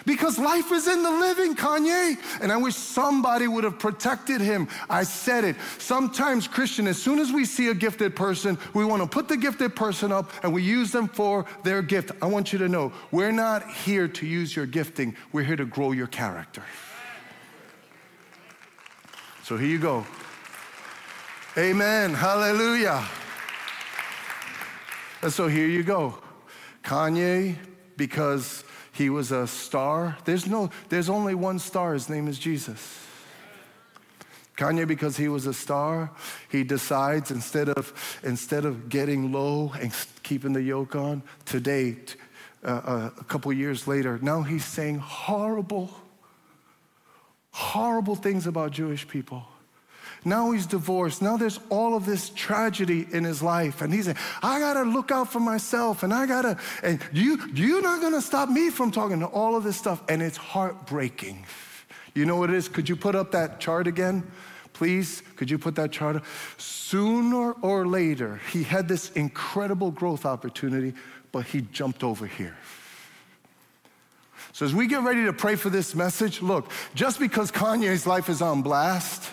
Because 0.06 0.38
life 0.38 0.72
is 0.72 0.88
in 0.88 1.04
the 1.04 1.10
living, 1.10 1.56
Kanye. 1.56 2.18
And 2.42 2.52
I 2.52 2.58
wish 2.58 2.76
somebody 2.76 3.48
would 3.48 3.64
have 3.64 3.80
protected 3.80 4.42
him. 4.42 4.68
I 4.90 5.04
said 5.04 5.44
it. 5.44 5.56
Sometimes, 5.78 6.48
Christian, 6.48 6.88
as 6.88 7.02
soon 7.02 7.20
as 7.20 7.32
we 7.32 7.46
see 7.46 7.70
a 7.70 7.74
gifted 7.74 8.16
person, 8.16 8.58
we 8.74 8.84
want 8.84 9.02
to 9.02 9.08
put 9.08 9.28
the 9.28 9.38
gifted 9.38 9.76
person 9.76 10.12
up 10.12 10.32
and 10.44 10.54
we 10.54 10.64
use 10.64 10.92
them 10.92 11.08
for 11.08 11.46
their 11.64 11.82
gift. 11.82 12.12
I 12.22 12.26
want 12.26 12.52
you 12.52 12.60
to 12.60 12.70
know 12.70 12.92
we're 13.12 13.32
not 13.32 13.70
here 13.70 14.08
to 14.08 14.26
use 14.26 14.56
your 14.56 14.66
gifting, 14.66 15.16
we're 15.32 15.44
here 15.44 15.56
to 15.56 15.66
grow 15.66 15.92
your 15.92 16.08
character. 16.08 16.64
So 19.44 19.58
here 19.58 19.68
you 19.68 19.80
go. 19.80 20.06
Amen. 21.58 22.14
Hallelujah. 22.14 23.06
And 25.22 25.32
so 25.32 25.48
here 25.48 25.68
you 25.68 25.84
go. 25.84 26.18
Kanye, 26.84 27.56
because 27.98 28.64
he 29.02 29.10
was 29.10 29.32
a 29.32 29.48
star. 29.48 30.16
There's 30.26 30.46
no, 30.46 30.70
there's 30.90 31.10
only 31.10 31.34
one 31.34 31.58
star. 31.58 31.94
His 31.94 32.08
name 32.08 32.28
is 32.28 32.38
Jesus. 32.38 33.00
Kanye, 34.56 34.88
because 34.88 35.18
he 35.18 35.28
was 35.28 35.48
a 35.48 35.54
star, 35.54 36.12
he 36.52 36.64
decides 36.64 37.32
instead 37.32 37.68
of, 37.68 38.20
instead 38.24 38.64
of 38.64 38.90
getting 38.90 39.32
low 39.32 39.74
and 39.82 39.92
keeping 40.22 40.54
the 40.54 40.62
yoke 40.62 40.96
on, 40.96 41.24
today, 41.46 41.98
uh, 42.64 42.68
uh, 42.68 43.10
a 43.20 43.24
couple 43.24 43.52
years 43.52 43.88
later, 43.88 44.20
now 44.22 44.44
he's 44.44 44.66
saying 44.66 45.00
horrible, 45.00 45.90
horrible 47.50 48.16
things 48.16 48.46
about 48.46 48.70
Jewish 48.70 49.08
people. 49.08 49.48
Now 50.24 50.52
he's 50.52 50.68
divorced. 50.68 51.22
Now 51.22 51.36
there's 51.36 51.60
all 51.70 51.96
of 51.96 52.06
this 52.06 52.30
tragedy 52.30 53.08
in 53.12 53.24
his 53.24 53.42
life. 53.42 53.82
And 53.82 53.94
he's 53.94 54.06
saying, 54.06 54.18
I 54.44 54.60
gotta 54.60 54.84
look 54.84 55.12
out 55.12 55.32
for 55.32 55.40
myself 55.40 56.04
and 56.04 56.14
I 56.14 56.28
gotta, 56.28 56.58
and 56.84 57.00
you, 57.12 57.40
you're 57.54 57.82
not 57.82 58.02
gonna 58.02 58.22
stop 58.22 58.50
me 58.50 58.70
from 58.70 58.92
talking 58.92 59.20
to 59.22 59.26
all 59.26 59.56
of 59.56 59.64
this 59.64 59.78
stuff. 59.78 60.04
And 60.08 60.22
it's 60.22 60.38
heartbreaking. 60.38 61.46
You 62.14 62.26
know 62.26 62.36
what 62.36 62.50
it 62.50 62.56
is? 62.56 62.68
Could 62.68 62.88
you 62.88 62.96
put 62.96 63.16
up 63.16 63.32
that 63.32 63.60
chart 63.60 63.88
again? 63.88 64.30
Please, 64.74 65.24
could 65.36 65.50
you 65.50 65.58
put 65.58 65.76
that 65.76 65.92
chart 65.92 66.18
up? 66.18 66.26
Sooner 66.58 67.54
or 67.54 67.88
later, 67.88 68.42
he 68.52 68.64
had 68.64 68.88
this 68.88 69.12
incredible 69.12 69.92
growth 69.92 70.26
opportunity, 70.26 70.94
but 71.32 71.46
he 71.46 71.62
jumped 71.62 72.04
over 72.04 72.28
here. 72.28 72.58
So, 74.54 74.66
as 74.66 74.74
we 74.74 74.88
get 74.88 75.02
ready 75.04 75.26
to 75.26 75.34
pray 75.34 75.56
for 75.56 75.70
this 75.70 75.96
message, 75.96 76.42
look, 76.42 76.70
just 76.94 77.20
because 77.20 77.52
Kanye's 77.52 78.06
life 78.06 78.28
is 78.28 78.42
on 78.42 78.62
blast, 78.62 79.30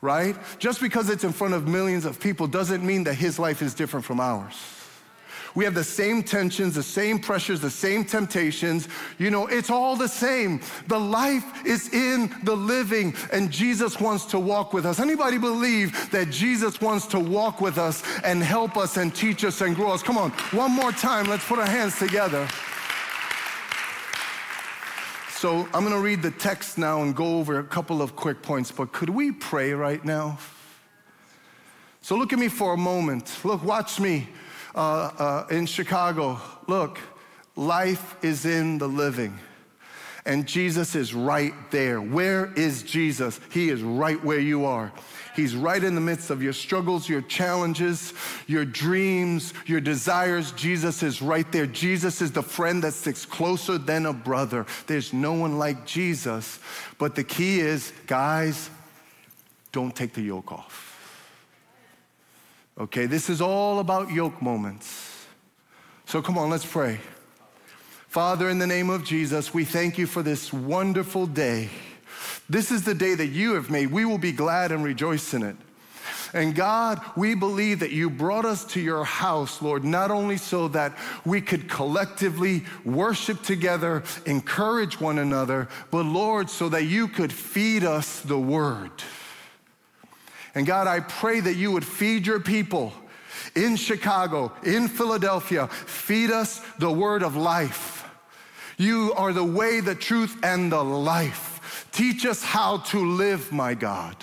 right? 0.00 0.36
Just 0.58 0.80
because 0.80 1.10
it's 1.10 1.24
in 1.24 1.32
front 1.32 1.54
of 1.54 1.66
millions 1.66 2.04
of 2.04 2.20
people 2.20 2.46
doesn't 2.46 2.84
mean 2.84 3.04
that 3.04 3.14
his 3.14 3.38
life 3.38 3.62
is 3.62 3.74
different 3.74 4.04
from 4.04 4.20
ours. 4.20 4.56
We 5.54 5.64
have 5.64 5.74
the 5.74 5.82
same 5.82 6.22
tensions, 6.22 6.74
the 6.74 6.82
same 6.82 7.18
pressures, 7.18 7.60
the 7.60 7.70
same 7.70 8.04
temptations. 8.04 8.86
You 9.18 9.30
know, 9.30 9.46
it's 9.46 9.70
all 9.70 9.96
the 9.96 10.08
same. 10.08 10.60
The 10.86 11.00
life 11.00 11.66
is 11.66 11.92
in 11.92 12.32
the 12.44 12.54
living, 12.54 13.14
and 13.32 13.50
Jesus 13.50 13.98
wants 13.98 14.24
to 14.26 14.38
walk 14.38 14.72
with 14.72 14.86
us. 14.86 15.00
Anybody 15.00 15.38
believe 15.38 16.10
that 16.12 16.30
Jesus 16.30 16.80
wants 16.80 17.06
to 17.08 17.18
walk 17.18 17.60
with 17.60 17.78
us 17.78 18.02
and 18.22 18.42
help 18.42 18.76
us 18.76 18.98
and 18.98 19.12
teach 19.12 19.44
us 19.44 19.60
and 19.60 19.74
grow 19.74 19.90
us? 19.92 20.02
Come 20.02 20.18
on, 20.18 20.30
one 20.52 20.70
more 20.70 20.92
time. 20.92 21.26
Let's 21.26 21.46
put 21.46 21.58
our 21.58 21.66
hands 21.66 21.98
together. 21.98 22.46
So 25.40 25.68
I'm 25.72 25.84
going 25.84 25.92
to 25.92 26.00
read 26.00 26.20
the 26.20 26.32
text 26.32 26.78
now 26.78 27.02
and 27.02 27.14
go 27.14 27.38
over 27.38 27.60
a 27.60 27.62
couple 27.62 28.02
of 28.02 28.16
quick 28.16 28.42
points, 28.42 28.72
but 28.72 28.90
could 28.90 29.08
we 29.08 29.30
pray 29.30 29.72
right 29.72 30.04
now? 30.04 30.36
So 32.00 32.16
look 32.16 32.32
at 32.32 32.40
me 32.40 32.48
for 32.48 32.74
a 32.74 32.76
moment. 32.76 33.44
Look, 33.44 33.62
watch 33.62 34.00
me 34.00 34.28
uh, 34.74 34.78
uh, 34.80 35.46
in 35.48 35.66
Chicago. 35.66 36.40
Look, 36.66 36.98
life 37.54 38.16
is 38.20 38.46
in 38.46 38.78
the 38.78 38.88
living. 38.88 39.38
And 40.28 40.46
Jesus 40.46 40.94
is 40.94 41.14
right 41.14 41.54
there. 41.70 42.02
Where 42.02 42.52
is 42.52 42.82
Jesus? 42.82 43.40
He 43.50 43.70
is 43.70 43.82
right 43.82 44.22
where 44.22 44.38
you 44.38 44.66
are. 44.66 44.92
He's 45.34 45.56
right 45.56 45.82
in 45.82 45.94
the 45.94 46.02
midst 46.02 46.28
of 46.28 46.42
your 46.42 46.52
struggles, 46.52 47.08
your 47.08 47.22
challenges, 47.22 48.12
your 48.46 48.66
dreams, 48.66 49.54
your 49.64 49.80
desires. 49.80 50.52
Jesus 50.52 51.02
is 51.02 51.22
right 51.22 51.50
there. 51.50 51.64
Jesus 51.66 52.20
is 52.20 52.30
the 52.30 52.42
friend 52.42 52.84
that 52.84 52.92
sticks 52.92 53.24
closer 53.24 53.78
than 53.78 54.04
a 54.04 54.12
brother. 54.12 54.66
There's 54.86 55.14
no 55.14 55.32
one 55.32 55.58
like 55.58 55.86
Jesus. 55.86 56.58
But 56.98 57.14
the 57.14 57.24
key 57.24 57.60
is, 57.60 57.94
guys, 58.06 58.68
don't 59.72 59.96
take 59.96 60.12
the 60.12 60.22
yoke 60.22 60.52
off. 60.52 60.84
Okay, 62.78 63.06
this 63.06 63.30
is 63.30 63.40
all 63.40 63.78
about 63.78 64.12
yoke 64.12 64.42
moments. 64.42 65.24
So 66.04 66.20
come 66.20 66.36
on, 66.36 66.50
let's 66.50 66.66
pray. 66.66 67.00
Father, 68.18 68.50
in 68.50 68.58
the 68.58 68.66
name 68.66 68.90
of 68.90 69.04
Jesus, 69.04 69.54
we 69.54 69.64
thank 69.64 69.96
you 69.96 70.04
for 70.04 70.24
this 70.24 70.52
wonderful 70.52 71.24
day. 71.24 71.68
This 72.50 72.72
is 72.72 72.82
the 72.82 72.92
day 72.92 73.14
that 73.14 73.28
you 73.28 73.54
have 73.54 73.70
made. 73.70 73.92
We 73.92 74.04
will 74.04 74.18
be 74.18 74.32
glad 74.32 74.72
and 74.72 74.82
rejoice 74.82 75.34
in 75.34 75.44
it. 75.44 75.54
And 76.34 76.52
God, 76.52 77.00
we 77.16 77.36
believe 77.36 77.78
that 77.78 77.92
you 77.92 78.10
brought 78.10 78.44
us 78.44 78.64
to 78.72 78.80
your 78.80 79.04
house, 79.04 79.62
Lord, 79.62 79.84
not 79.84 80.10
only 80.10 80.36
so 80.36 80.66
that 80.66 80.98
we 81.24 81.40
could 81.40 81.68
collectively 81.68 82.64
worship 82.84 83.44
together, 83.44 84.02
encourage 84.26 85.00
one 85.00 85.18
another, 85.18 85.68
but 85.92 86.02
Lord, 86.02 86.50
so 86.50 86.68
that 86.70 86.86
you 86.86 87.06
could 87.06 87.32
feed 87.32 87.84
us 87.84 88.18
the 88.22 88.36
word. 88.36 88.90
And 90.56 90.66
God, 90.66 90.88
I 90.88 90.98
pray 90.98 91.38
that 91.38 91.54
you 91.54 91.70
would 91.70 91.86
feed 91.86 92.26
your 92.26 92.40
people 92.40 92.92
in 93.54 93.76
Chicago, 93.76 94.50
in 94.64 94.88
Philadelphia, 94.88 95.68
feed 95.68 96.32
us 96.32 96.60
the 96.80 96.90
word 96.90 97.22
of 97.22 97.36
life. 97.36 98.06
You 98.78 99.12
are 99.16 99.32
the 99.32 99.44
way, 99.44 99.80
the 99.80 99.96
truth, 99.96 100.38
and 100.42 100.72
the 100.72 100.82
life. 100.82 101.88
Teach 101.92 102.24
us 102.24 102.42
how 102.42 102.78
to 102.78 103.04
live, 103.04 103.52
my 103.52 103.74
God. 103.74 104.16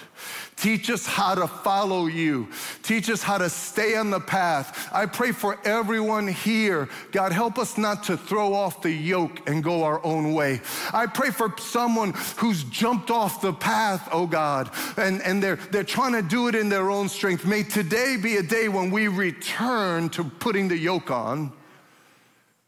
Teach 0.55 0.89
us 0.89 1.05
how 1.05 1.35
to 1.35 1.47
follow 1.47 2.05
you. 2.05 2.47
Teach 2.81 3.09
us 3.09 3.21
how 3.21 3.37
to 3.37 3.49
stay 3.49 3.97
on 3.97 4.09
the 4.09 4.21
path. 4.21 4.89
I 4.93 5.05
pray 5.05 5.33
for 5.33 5.59
everyone 5.65 6.29
here. 6.29 6.87
God, 7.11 7.33
help 7.33 7.59
us 7.59 7.77
not 7.77 8.05
to 8.05 8.15
throw 8.15 8.53
off 8.53 8.81
the 8.81 8.91
yoke 8.91 9.47
and 9.49 9.61
go 9.61 9.83
our 9.83 10.03
own 10.05 10.33
way. 10.33 10.61
I 10.93 11.07
pray 11.07 11.31
for 11.31 11.53
someone 11.59 12.13
who's 12.37 12.63
jumped 12.63 13.11
off 13.11 13.41
the 13.41 13.51
path, 13.51 14.07
oh 14.13 14.25
God, 14.25 14.71
and, 14.95 15.21
and 15.23 15.43
they're, 15.43 15.57
they're 15.57 15.83
trying 15.83 16.13
to 16.13 16.21
do 16.21 16.47
it 16.47 16.55
in 16.55 16.69
their 16.69 16.89
own 16.89 17.09
strength. 17.09 17.45
May 17.45 17.63
today 17.63 18.15
be 18.15 18.37
a 18.37 18.43
day 18.43 18.69
when 18.69 18.89
we 18.89 19.09
return 19.09 20.07
to 20.11 20.23
putting 20.23 20.69
the 20.69 20.77
yoke 20.77 21.11
on, 21.11 21.51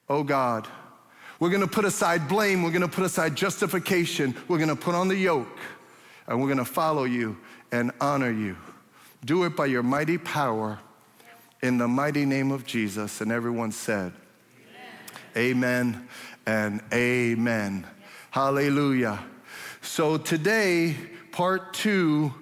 oh 0.10 0.24
God. 0.24 0.68
We're 1.40 1.50
going 1.50 1.62
to 1.62 1.68
put 1.68 1.86
aside 1.86 2.28
blame. 2.28 2.64
We're 2.64 2.72
going 2.72 2.82
to 2.82 2.88
put 2.88 3.06
aside 3.06 3.36
justification. 3.36 4.36
We're 4.48 4.58
going 4.58 4.70
to 4.70 4.76
put 4.76 4.96
on 4.96 5.08
the 5.08 5.16
yoke 5.16 5.60
and 6.28 6.42
we're 6.42 6.48
going 6.48 6.58
to 6.58 6.66
follow 6.66 7.04
you 7.04 7.38
and 7.72 7.92
honor 8.02 8.32
you. 8.32 8.58
Do 9.26 9.44
it 9.46 9.56
by 9.56 9.68
your 9.68 9.84
mighty 9.84 10.18
power 10.18 10.80
in 11.62 11.78
the 11.78 11.88
mighty 11.88 12.26
name 12.26 12.52
of 12.52 12.66
Jesus. 12.66 13.22
And 13.22 13.32
everyone 13.32 13.72
said, 13.72 14.14
Amen, 15.36 15.56
amen 15.96 16.08
and 16.46 16.82
amen. 16.94 17.88
Hallelujah. 18.32 19.24
So 19.82 20.18
today, 20.18 20.96
part 21.32 21.74
two, 21.74 22.34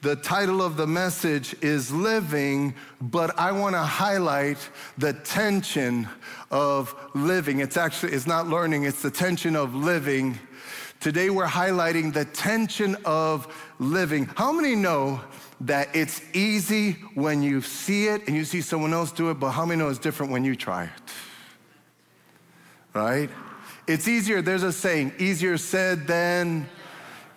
the 0.00 0.16
title 0.16 0.60
of 0.60 0.76
the 0.76 0.86
message 0.86 1.54
is 1.62 1.90
Living, 1.90 2.74
but 3.00 3.38
I 3.38 3.52
want 3.52 3.74
to 3.74 3.82
highlight 3.82 4.58
the 4.98 5.12
tension 5.12 6.08
of 6.54 6.94
living. 7.14 7.58
It's 7.58 7.76
actually, 7.76 8.12
it's 8.12 8.28
not 8.28 8.46
learning, 8.46 8.84
it's 8.84 9.02
the 9.02 9.10
tension 9.10 9.56
of 9.56 9.74
living. 9.74 10.38
Today 11.00 11.28
we're 11.28 11.46
highlighting 11.46 12.14
the 12.14 12.24
tension 12.24 12.96
of 13.04 13.52
living. 13.80 14.26
How 14.36 14.52
many 14.52 14.76
know 14.76 15.20
that 15.62 15.94
it's 15.94 16.22
easy 16.32 16.92
when 17.14 17.42
you 17.42 17.60
see 17.60 18.06
it 18.06 18.26
and 18.28 18.36
you 18.36 18.44
see 18.44 18.60
someone 18.60 18.94
else 18.94 19.10
do 19.10 19.30
it, 19.30 19.34
but 19.34 19.50
how 19.50 19.66
many 19.66 19.80
know 19.80 19.88
it's 19.88 19.98
different 19.98 20.30
when 20.30 20.44
you 20.44 20.54
try 20.54 20.84
it? 20.84 20.90
Right? 22.94 23.30
It's 23.88 24.06
easier, 24.06 24.40
there's 24.40 24.62
a 24.62 24.72
saying, 24.72 25.12
easier 25.18 25.58
said 25.58 26.06
than 26.06 26.68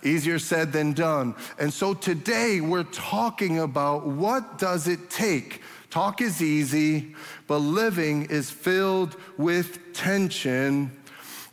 easier 0.04 0.38
said 0.38 0.72
than 0.72 0.94
done. 0.94 1.36
And 1.60 1.74
so 1.74 1.96
today 1.96 2.62
we're 2.62 2.84
talking 2.84 3.60
about 3.60 4.06
what 4.06 4.60
does 4.60 4.88
it 4.88 5.10
take? 5.10 5.62
Talk 5.90 6.22
is 6.22 6.42
easy, 6.42 7.16
but 7.48 7.60
living 7.60 8.26
is 8.30 8.52
filled 8.52 9.16
with 9.38 9.94
tension. 9.94 10.92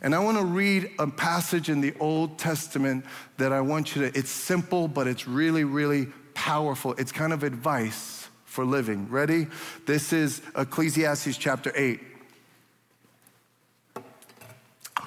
And 0.01 0.13
I 0.13 0.19
want 0.19 0.37
to 0.37 0.43
read 0.43 0.91
a 0.99 1.07
passage 1.07 1.69
in 1.69 1.81
the 1.81 1.93
Old 1.99 2.37
Testament 2.37 3.05
that 3.37 3.53
I 3.53 3.61
want 3.61 3.95
you 3.95 4.03
to, 4.03 4.17
it's 4.17 4.29
simple, 4.29 4.87
but 4.87 5.07
it's 5.07 5.27
really, 5.27 5.63
really 5.63 6.07
powerful. 6.33 6.93
It's 6.97 7.11
kind 7.11 7.33
of 7.33 7.43
advice 7.43 8.27
for 8.43 8.65
living. 8.65 9.09
Ready? 9.09 9.47
This 9.85 10.13
is 10.13 10.41
Ecclesiastes 10.55 11.37
chapter 11.37 11.71
8. 11.75 11.99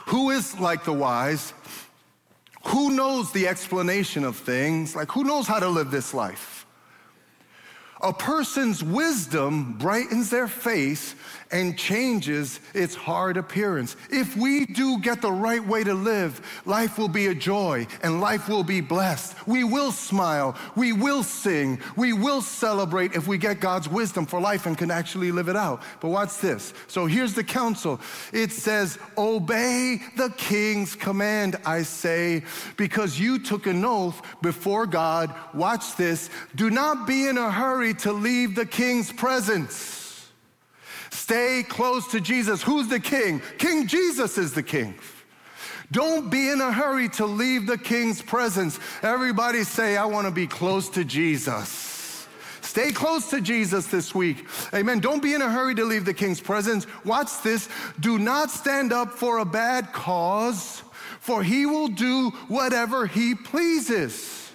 Who 0.06 0.30
is 0.30 0.58
like 0.58 0.84
the 0.84 0.92
wise? 0.92 1.52
Who 2.68 2.90
knows 2.90 3.30
the 3.32 3.46
explanation 3.46 4.24
of 4.24 4.36
things? 4.36 4.96
Like, 4.96 5.12
who 5.12 5.22
knows 5.22 5.46
how 5.46 5.60
to 5.60 5.68
live 5.68 5.90
this 5.90 6.12
life? 6.12 6.57
A 8.00 8.12
person's 8.12 8.82
wisdom 8.82 9.72
brightens 9.72 10.30
their 10.30 10.46
face 10.46 11.16
and 11.50 11.78
changes 11.78 12.60
its 12.74 12.94
hard 12.94 13.36
appearance. 13.36 13.96
If 14.10 14.36
we 14.36 14.66
do 14.66 14.98
get 14.98 15.22
the 15.22 15.32
right 15.32 15.64
way 15.64 15.84
to 15.84 15.94
live, 15.94 16.40
life 16.66 16.98
will 16.98 17.08
be 17.08 17.26
a 17.26 17.34
joy 17.34 17.86
and 18.02 18.20
life 18.20 18.48
will 18.48 18.64
be 18.64 18.80
blessed. 18.80 19.34
We 19.46 19.64
will 19.64 19.92
smile, 19.92 20.56
we 20.76 20.92
will 20.92 21.22
sing, 21.22 21.80
we 21.96 22.12
will 22.12 22.42
celebrate 22.42 23.14
if 23.14 23.26
we 23.26 23.38
get 23.38 23.60
God's 23.60 23.88
wisdom 23.88 24.26
for 24.26 24.40
life 24.40 24.66
and 24.66 24.76
can 24.76 24.90
actually 24.90 25.32
live 25.32 25.48
it 25.48 25.56
out. 25.56 25.82
But 26.00 26.08
watch 26.08 26.38
this. 26.38 26.74
So 26.86 27.06
here's 27.06 27.34
the 27.34 27.44
counsel 27.44 28.00
it 28.32 28.52
says, 28.52 28.98
Obey 29.16 30.00
the 30.16 30.30
king's 30.36 30.94
command, 30.94 31.56
I 31.64 31.82
say, 31.82 32.44
because 32.76 33.18
you 33.18 33.38
took 33.38 33.66
an 33.66 33.84
oath 33.84 34.20
before 34.42 34.86
God. 34.86 35.34
Watch 35.54 35.96
this. 35.96 36.30
Do 36.54 36.70
not 36.70 37.06
be 37.06 37.26
in 37.26 37.38
a 37.38 37.50
hurry 37.50 37.94
to 37.94 38.12
leave 38.12 38.54
the 38.54 38.66
king's 38.66 39.12
presence. 39.12 39.97
Stay 41.10 41.64
close 41.68 42.06
to 42.08 42.20
Jesus. 42.20 42.62
Who's 42.62 42.88
the 42.88 43.00
king? 43.00 43.42
King 43.58 43.86
Jesus 43.86 44.38
is 44.38 44.52
the 44.52 44.62
king. 44.62 44.94
Don't 45.90 46.30
be 46.30 46.50
in 46.50 46.60
a 46.60 46.70
hurry 46.70 47.08
to 47.10 47.24
leave 47.24 47.66
the 47.66 47.78
king's 47.78 48.20
presence. 48.20 48.78
Everybody 49.02 49.64
say, 49.64 49.96
I 49.96 50.04
want 50.04 50.26
to 50.26 50.30
be 50.30 50.46
close 50.46 50.90
to 50.90 51.04
Jesus. 51.04 52.28
Stay 52.60 52.92
close 52.92 53.30
to 53.30 53.40
Jesus 53.40 53.86
this 53.86 54.14
week. 54.14 54.46
Amen. 54.74 55.00
Don't 55.00 55.22
be 55.22 55.32
in 55.32 55.40
a 55.40 55.50
hurry 55.50 55.74
to 55.76 55.84
leave 55.84 56.04
the 56.04 56.12
king's 56.12 56.40
presence. 56.40 56.86
Watch 57.04 57.42
this. 57.42 57.68
Do 57.98 58.18
not 58.18 58.50
stand 58.50 58.92
up 58.92 59.12
for 59.12 59.38
a 59.38 59.44
bad 59.46 59.92
cause, 59.94 60.82
for 61.20 61.42
he 61.42 61.64
will 61.64 61.88
do 61.88 62.30
whatever 62.48 63.06
he 63.06 63.34
pleases. 63.34 64.52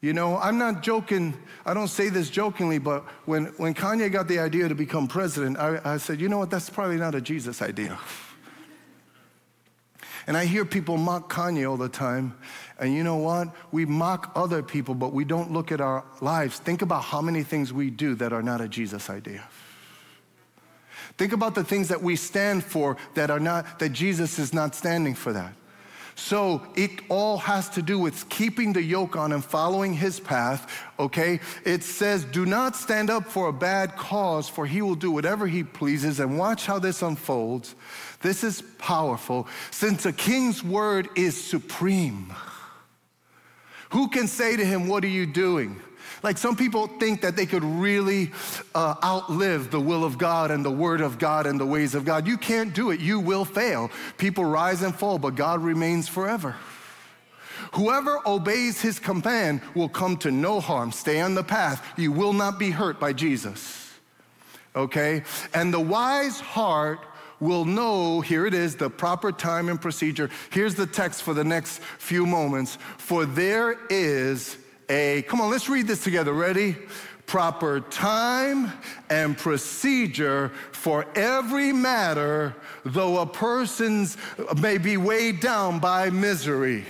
You 0.00 0.12
know, 0.12 0.36
I'm 0.36 0.58
not 0.58 0.82
joking. 0.82 1.34
I 1.66 1.74
don't 1.74 1.88
say 1.88 2.10
this 2.10 2.30
jokingly, 2.30 2.78
but 2.78 3.02
when, 3.26 3.46
when 3.56 3.74
Kanye 3.74 4.10
got 4.10 4.28
the 4.28 4.38
idea 4.38 4.68
to 4.68 4.74
become 4.76 5.08
president, 5.08 5.58
I, 5.58 5.80
I 5.84 5.96
said, 5.96 6.20
you 6.20 6.28
know 6.28 6.38
what? 6.38 6.48
That's 6.48 6.70
probably 6.70 6.96
not 6.96 7.16
a 7.16 7.20
Jesus 7.20 7.60
idea. 7.60 7.98
And 10.28 10.36
I 10.36 10.44
hear 10.44 10.64
people 10.64 10.96
mock 10.96 11.32
Kanye 11.32 11.68
all 11.68 11.76
the 11.76 11.88
time. 11.88 12.36
And 12.78 12.94
you 12.94 13.02
know 13.02 13.16
what? 13.16 13.48
We 13.72 13.84
mock 13.84 14.30
other 14.36 14.62
people, 14.62 14.94
but 14.94 15.12
we 15.12 15.24
don't 15.24 15.52
look 15.52 15.72
at 15.72 15.80
our 15.80 16.04
lives. 16.20 16.58
Think 16.60 16.82
about 16.82 17.02
how 17.02 17.20
many 17.20 17.42
things 17.42 17.72
we 17.72 17.90
do 17.90 18.14
that 18.14 18.32
are 18.32 18.42
not 18.42 18.60
a 18.60 18.68
Jesus 18.68 19.10
idea. 19.10 19.42
Think 21.18 21.32
about 21.32 21.56
the 21.56 21.64
things 21.64 21.88
that 21.88 22.00
we 22.00 22.14
stand 22.14 22.64
for 22.64 22.96
that 23.14 23.28
are 23.28 23.40
not, 23.40 23.80
that 23.80 23.88
Jesus 23.90 24.38
is 24.38 24.54
not 24.54 24.76
standing 24.76 25.14
for 25.14 25.32
that. 25.32 25.52
So 26.18 26.62
it 26.74 26.90
all 27.10 27.36
has 27.36 27.68
to 27.70 27.82
do 27.82 27.98
with 27.98 28.28
keeping 28.30 28.72
the 28.72 28.82
yoke 28.82 29.16
on 29.16 29.32
and 29.32 29.44
following 29.44 29.92
his 29.92 30.18
path, 30.18 30.72
okay? 30.98 31.40
It 31.62 31.82
says, 31.82 32.24
Do 32.24 32.46
not 32.46 32.74
stand 32.74 33.10
up 33.10 33.26
for 33.26 33.48
a 33.48 33.52
bad 33.52 33.96
cause, 33.96 34.48
for 34.48 34.64
he 34.64 34.80
will 34.80 34.94
do 34.94 35.10
whatever 35.10 35.46
he 35.46 35.62
pleases. 35.62 36.18
And 36.18 36.38
watch 36.38 36.64
how 36.64 36.78
this 36.78 37.02
unfolds. 37.02 37.74
This 38.22 38.42
is 38.42 38.62
powerful. 38.78 39.46
Since 39.70 40.06
a 40.06 40.12
king's 40.12 40.64
word 40.64 41.10
is 41.16 41.38
supreme, 41.38 42.32
who 43.90 44.08
can 44.08 44.26
say 44.26 44.56
to 44.56 44.64
him, 44.64 44.88
What 44.88 45.04
are 45.04 45.08
you 45.08 45.26
doing? 45.26 45.82
Like 46.26 46.38
some 46.38 46.56
people 46.56 46.88
think 46.88 47.20
that 47.20 47.36
they 47.36 47.46
could 47.46 47.62
really 47.62 48.32
uh, 48.74 48.96
outlive 49.04 49.70
the 49.70 49.78
will 49.78 50.02
of 50.02 50.18
God 50.18 50.50
and 50.50 50.64
the 50.64 50.72
word 50.72 51.00
of 51.00 51.20
God 51.20 51.46
and 51.46 51.60
the 51.60 51.64
ways 51.64 51.94
of 51.94 52.04
God. 52.04 52.26
You 52.26 52.36
can't 52.36 52.74
do 52.74 52.90
it. 52.90 52.98
You 52.98 53.20
will 53.20 53.44
fail. 53.44 53.92
People 54.18 54.44
rise 54.44 54.82
and 54.82 54.92
fall, 54.92 55.20
but 55.20 55.36
God 55.36 55.62
remains 55.62 56.08
forever. 56.08 56.56
Whoever 57.74 58.18
obeys 58.26 58.80
his 58.80 58.98
command 58.98 59.60
will 59.76 59.88
come 59.88 60.16
to 60.16 60.32
no 60.32 60.58
harm. 60.58 60.90
Stay 60.90 61.20
on 61.20 61.36
the 61.36 61.44
path. 61.44 61.86
You 61.96 62.10
will 62.10 62.32
not 62.32 62.58
be 62.58 62.72
hurt 62.72 62.98
by 62.98 63.12
Jesus. 63.12 63.94
Okay? 64.74 65.22
And 65.54 65.72
the 65.72 65.78
wise 65.78 66.40
heart 66.40 67.06
will 67.38 67.64
know, 67.64 68.20
here 68.20 68.46
it 68.46 68.54
is, 68.54 68.74
the 68.74 68.90
proper 68.90 69.30
time 69.30 69.68
and 69.68 69.80
procedure. 69.80 70.28
Here's 70.50 70.74
the 70.74 70.88
text 70.88 71.22
for 71.22 71.34
the 71.34 71.44
next 71.44 71.78
few 71.78 72.26
moments. 72.26 72.78
For 72.98 73.26
there 73.26 73.78
is 73.90 74.58
a, 74.88 75.22
come 75.22 75.40
on, 75.40 75.50
let's 75.50 75.68
read 75.68 75.86
this 75.86 76.02
together. 76.04 76.32
Ready? 76.32 76.76
Proper 77.26 77.80
time 77.80 78.72
and 79.10 79.36
procedure 79.36 80.52
for 80.70 81.06
every 81.16 81.72
matter, 81.72 82.54
though 82.84 83.18
a 83.18 83.26
person's 83.26 84.16
uh, 84.38 84.54
may 84.54 84.78
be 84.78 84.96
weighed 84.96 85.40
down 85.40 85.80
by 85.80 86.10
misery. 86.10 86.84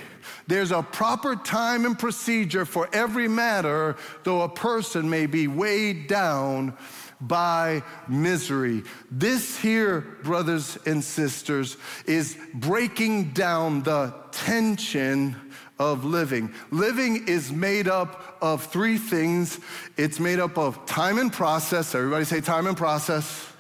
There's 0.47 0.73
a 0.73 0.83
proper 0.83 1.37
time 1.37 1.87
and 1.87 1.99
procedure 1.99 2.67
for 2.67 2.89
every 2.93 3.29
matter, 3.29 3.97
though 4.25 4.43
a 4.43 4.49
person 4.49 5.09
may 5.09 5.27
be 5.27 5.49
weighed 5.49 6.07
down 6.07 6.77
by 7.21 7.83
misery. 8.07 8.83
This 9.11 9.59
here, 9.59 10.03
brothers 10.23 10.77
and 10.87 11.03
sisters, 11.03 11.79
is 12.05 12.37
breaking 12.53 13.31
down 13.31 13.83
the 13.83 14.15
tension 14.33 15.35
of 15.79 16.05
living. 16.05 16.53
Living 16.71 17.29
is 17.29 17.53
made 17.53 17.89
up 17.89 18.39
of 18.41 18.65
three 18.65 18.99
things 18.99 19.61
it's 19.97 20.19
made 20.19 20.41
up 20.41 20.59
of 20.59 20.85
time 20.87 21.19
and 21.19 21.33
process. 21.33 21.95
Everybody 21.95 22.25
say 22.25 22.41
time 22.41 22.67
and 22.67 22.77
process. 22.77 23.53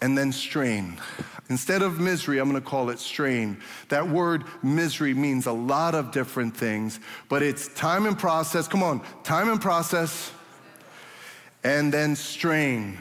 And 0.00 0.18
then 0.18 0.32
strain. 0.32 0.98
Instead 1.48 1.82
of 1.82 2.00
misery, 2.00 2.38
I'm 2.38 2.48
gonna 2.48 2.60
call 2.60 2.90
it 2.90 2.98
strain. 2.98 3.58
That 3.88 4.08
word 4.08 4.44
misery 4.62 5.14
means 5.14 5.46
a 5.46 5.52
lot 5.52 5.94
of 5.94 6.10
different 6.10 6.56
things, 6.56 6.98
but 7.28 7.42
it's 7.42 7.68
time 7.68 8.06
and 8.06 8.18
process. 8.18 8.66
Come 8.66 8.82
on, 8.82 9.02
time 9.22 9.48
and 9.48 9.60
process, 9.60 10.32
and 11.62 11.92
then 11.92 12.16
strain. 12.16 12.98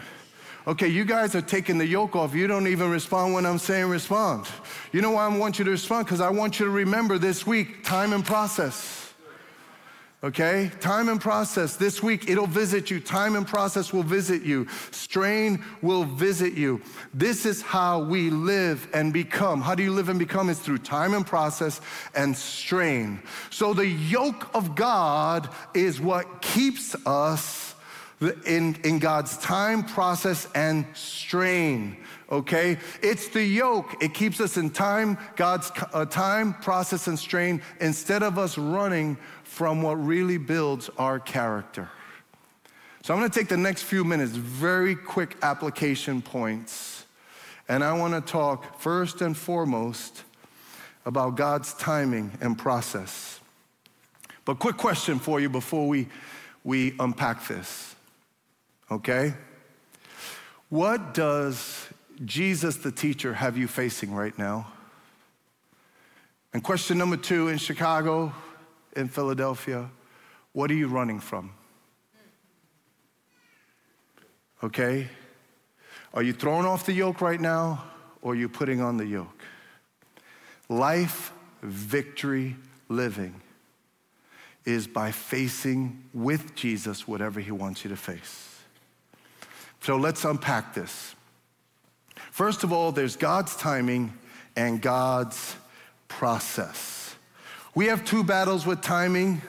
Okay, 0.72 0.88
you 0.88 1.04
guys 1.04 1.36
are 1.36 1.42
taking 1.42 1.78
the 1.78 1.86
yoke 1.86 2.16
off. 2.16 2.34
You 2.34 2.48
don't 2.48 2.68
even 2.68 2.90
respond 2.90 3.34
when 3.34 3.46
I'm 3.46 3.58
saying 3.58 3.90
respond. 3.90 4.48
You 4.94 5.02
know 5.02 5.12
why 5.12 5.26
I 5.26 5.38
want 5.38 5.60
you 5.60 5.66
to 5.66 5.72
respond? 5.72 6.06
Because 6.06 6.22
I 6.22 6.30
want 6.30 6.62
you 6.62 6.66
to 6.66 6.72
remember 6.72 7.18
this 7.18 7.46
week 7.46 7.84
time 7.84 8.14
and 8.14 8.24
process. 8.24 9.14
Okay? 10.24 10.72
Time 10.80 11.10
and 11.10 11.20
process. 11.20 11.76
This 11.76 12.02
week 12.02 12.30
it'll 12.30 12.48
visit 12.48 12.90
you. 12.90 13.02
Time 13.02 13.36
and 13.36 13.46
process 13.46 13.92
will 13.92 14.04
visit 14.04 14.44
you. 14.44 14.66
Strain 14.92 15.62
will 15.82 16.06
visit 16.06 16.54
you. 16.54 16.82
This 17.14 17.46
is 17.46 17.62
how 17.62 18.04
we 18.04 18.30
live 18.30 18.88
and 18.94 19.12
become. 19.12 19.60
How 19.60 19.76
do 19.76 19.84
you 19.84 19.92
live 19.92 20.08
and 20.08 20.20
become? 20.20 20.50
It's 20.50 20.62
through 20.62 20.78
time 20.78 21.14
and 21.14 21.28
process 21.28 21.82
and 22.16 22.38
strain. 22.38 23.22
So 23.50 23.74
the 23.74 23.88
yoke 23.88 24.50
of 24.56 24.76
God 24.76 25.50
is 25.74 26.00
what 26.00 26.42
keeps 26.42 26.96
us 27.06 27.71
in, 28.22 28.76
in 28.84 29.00
God's 29.00 29.38
time, 29.38 29.84
process, 29.84 30.48
and 30.54 30.86
strain, 30.94 31.98
okay? 32.32 32.78
It's 33.02 33.30
the 33.30 33.44
yoke. 33.44 34.02
It 34.02 34.14
keeps 34.14 34.40
us 34.40 34.58
in 34.58 34.70
time, 34.70 35.18
God's 35.36 35.72
uh, 35.94 36.06
time, 36.06 36.54
process, 36.54 37.08
and 37.08 37.18
strain, 37.18 37.62
instead 37.80 38.22
of 38.22 38.38
us 38.38 38.58
running 38.58 39.18
from 39.44 39.82
what 39.82 39.96
really 39.96 40.38
builds 40.38 40.90
our 40.98 41.20
character. 41.20 41.90
So 43.04 43.14
I'm 43.14 43.20
gonna 43.20 43.32
take 43.32 43.48
the 43.48 43.58
next 43.58 43.84
few 43.84 44.04
minutes, 44.04 44.34
very 44.34 44.96
quick 44.96 45.36
application 45.42 46.22
points, 46.22 47.06
and 47.68 47.84
I 47.84 47.94
wanna 47.94 48.22
talk 48.22 48.80
first 48.80 49.22
and 49.22 49.36
foremost 49.36 50.24
about 51.08 51.36
God's 51.36 51.74
timing 51.74 52.32
and 52.40 52.56
process. 52.56 53.40
But 54.46 54.60
quick 54.60 54.78
question 54.78 55.18
for 55.18 55.40
you 55.40 55.50
before 55.50 55.88
we, 55.88 56.08
we 56.64 56.94
unpack 57.00 57.48
this 57.48 57.91
okay? 58.92 59.34
What 60.70 61.14
does 61.14 61.88
Jesus 62.24 62.78
the 62.78 62.92
teacher 62.92 63.34
have 63.34 63.58
you 63.58 63.68
facing 63.68 64.14
right 64.14 64.38
now? 64.38 64.72
And 66.54 66.64
question 66.64 66.98
number 66.98 67.18
two 67.18 67.48
in 67.48 67.58
Chicago, 67.58 68.34
in 68.96 69.08
Philadelphia, 69.08 69.90
what 70.54 70.70
are 70.70 70.76
you 70.76 70.88
running 70.88 71.20
from? 71.20 71.52
Okay? 74.64 75.08
Are 76.14 76.22
you 76.22 76.34
throwing 76.34 76.66
off 76.66 76.86
the 76.86 76.94
yoke 76.94 77.22
right 77.22 77.40
now 77.40 77.86
or 78.22 78.34
are 78.34 78.36
you 78.36 78.50
putting 78.50 78.82
on 78.82 78.98
the 78.98 79.06
yoke? 79.06 79.42
Life, 80.68 81.34
victory, 81.64 82.58
living 82.90 83.42
is 84.66 84.88
by 84.88 85.12
facing 85.12 86.04
with 86.14 86.54
Jesus 86.54 87.08
whatever 87.08 87.40
he 87.40 87.52
wants 87.52 87.84
you 87.84 87.90
to 87.90 87.98
face. 87.98 88.51
So 89.82 89.98
let's 89.98 90.24
unpack 90.26 90.74
this. 90.74 91.15
First 92.32 92.63
of 92.63 92.72
all, 92.72 92.91
there's 92.91 93.15
God's 93.15 93.56
timing 93.56 94.13
and 94.56 94.82
God's 94.82 95.56
process. 96.08 97.15
We 97.74 97.88
have 97.88 98.06
two 98.06 98.24
battles 98.24 98.65
with 98.65 98.82
timing. 98.82 99.41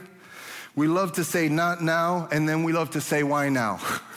We 0.75 0.87
love 0.87 1.13
to 1.15 1.25
say 1.25 1.49
not 1.49 1.83
now, 1.83 2.29
and 2.33 2.49
then 2.49 2.63
we 2.63 2.73
love 2.73 2.91
to 2.93 3.01
say 3.01 3.23
why 3.23 3.51
now. 3.51 3.81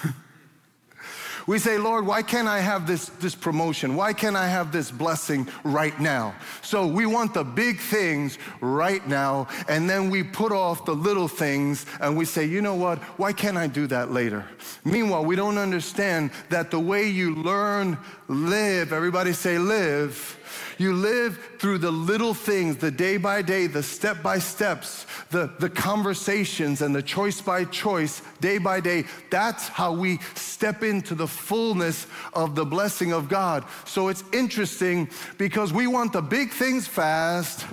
We 1.48 1.60
say, 1.60 1.78
Lord, 1.78 2.08
why 2.08 2.24
can't 2.24 2.48
I 2.48 2.60
have 2.60 2.88
this, 2.88 3.10
this 3.20 3.36
promotion? 3.36 3.96
Why 3.96 4.14
can't 4.14 4.36
I 4.36 4.48
have 4.48 4.72
this 4.72 4.90
blessing 4.90 5.48
right 5.64 5.98
now? 6.00 6.34
So 6.64 6.88
we 6.88 7.06
want 7.06 7.34
the 7.34 7.44
big 7.44 7.80
things 7.80 8.40
right 8.62 9.08
now, 9.08 9.48
and 9.70 9.90
then 9.90 10.10
we 10.10 10.24
put 10.24 10.52
off 10.52 10.86
the 10.86 10.96
little 10.96 11.28
things 11.28 11.86
and 12.02 12.18
we 12.18 12.26
say, 12.26 12.46
you 12.46 12.62
know 12.62 12.76
what? 12.76 13.00
Why 13.20 13.32
can't 13.32 13.58
I 13.58 13.68
do 13.68 13.86
that 13.88 14.12
later? 14.12 14.46
Meanwhile, 14.84 15.26
we 15.26 15.36
don't 15.36 15.58
understand 15.58 16.32
that 16.50 16.72
the 16.72 16.80
way 16.80 17.08
you 17.08 17.36
learn, 17.36 17.98
live, 18.28 18.92
everybody 18.92 19.34
say 19.34 19.58
live, 19.58 20.40
you 20.78 20.94
live 20.94 21.40
through 21.60 21.78
the 21.78 21.92
little 21.92 22.34
things, 22.34 22.78
the 22.78 22.92
day 22.92 23.18
by 23.18 23.42
day, 23.42 23.68
the 23.68 23.84
step 23.84 24.22
by 24.22 24.40
steps, 24.40 25.06
the, 25.30 25.54
the 25.60 25.70
conversations, 25.70 26.82
and 26.82 26.94
the 26.94 27.02
choice 27.02 27.40
by 27.40 27.64
choice, 27.66 28.22
day 28.42 28.58
by 28.58 28.82
day. 28.82 29.06
That's 29.30 29.68
how 29.68 29.94
we 29.94 30.20
step 30.36 30.84
into 30.84 31.16
the 31.16 31.28
fullness 31.28 32.08
of 32.34 32.56
the 32.56 32.66
blessing 32.66 33.14
of 33.14 33.30
God. 33.30 33.64
So 33.86 34.10
it's 34.10 34.24
interesting 34.34 35.10
because 35.38 35.72
we 35.72 35.88
want 35.88 36.14
the 36.14 36.22
big 36.22 36.52
things 36.52 36.88
fast, 36.88 37.66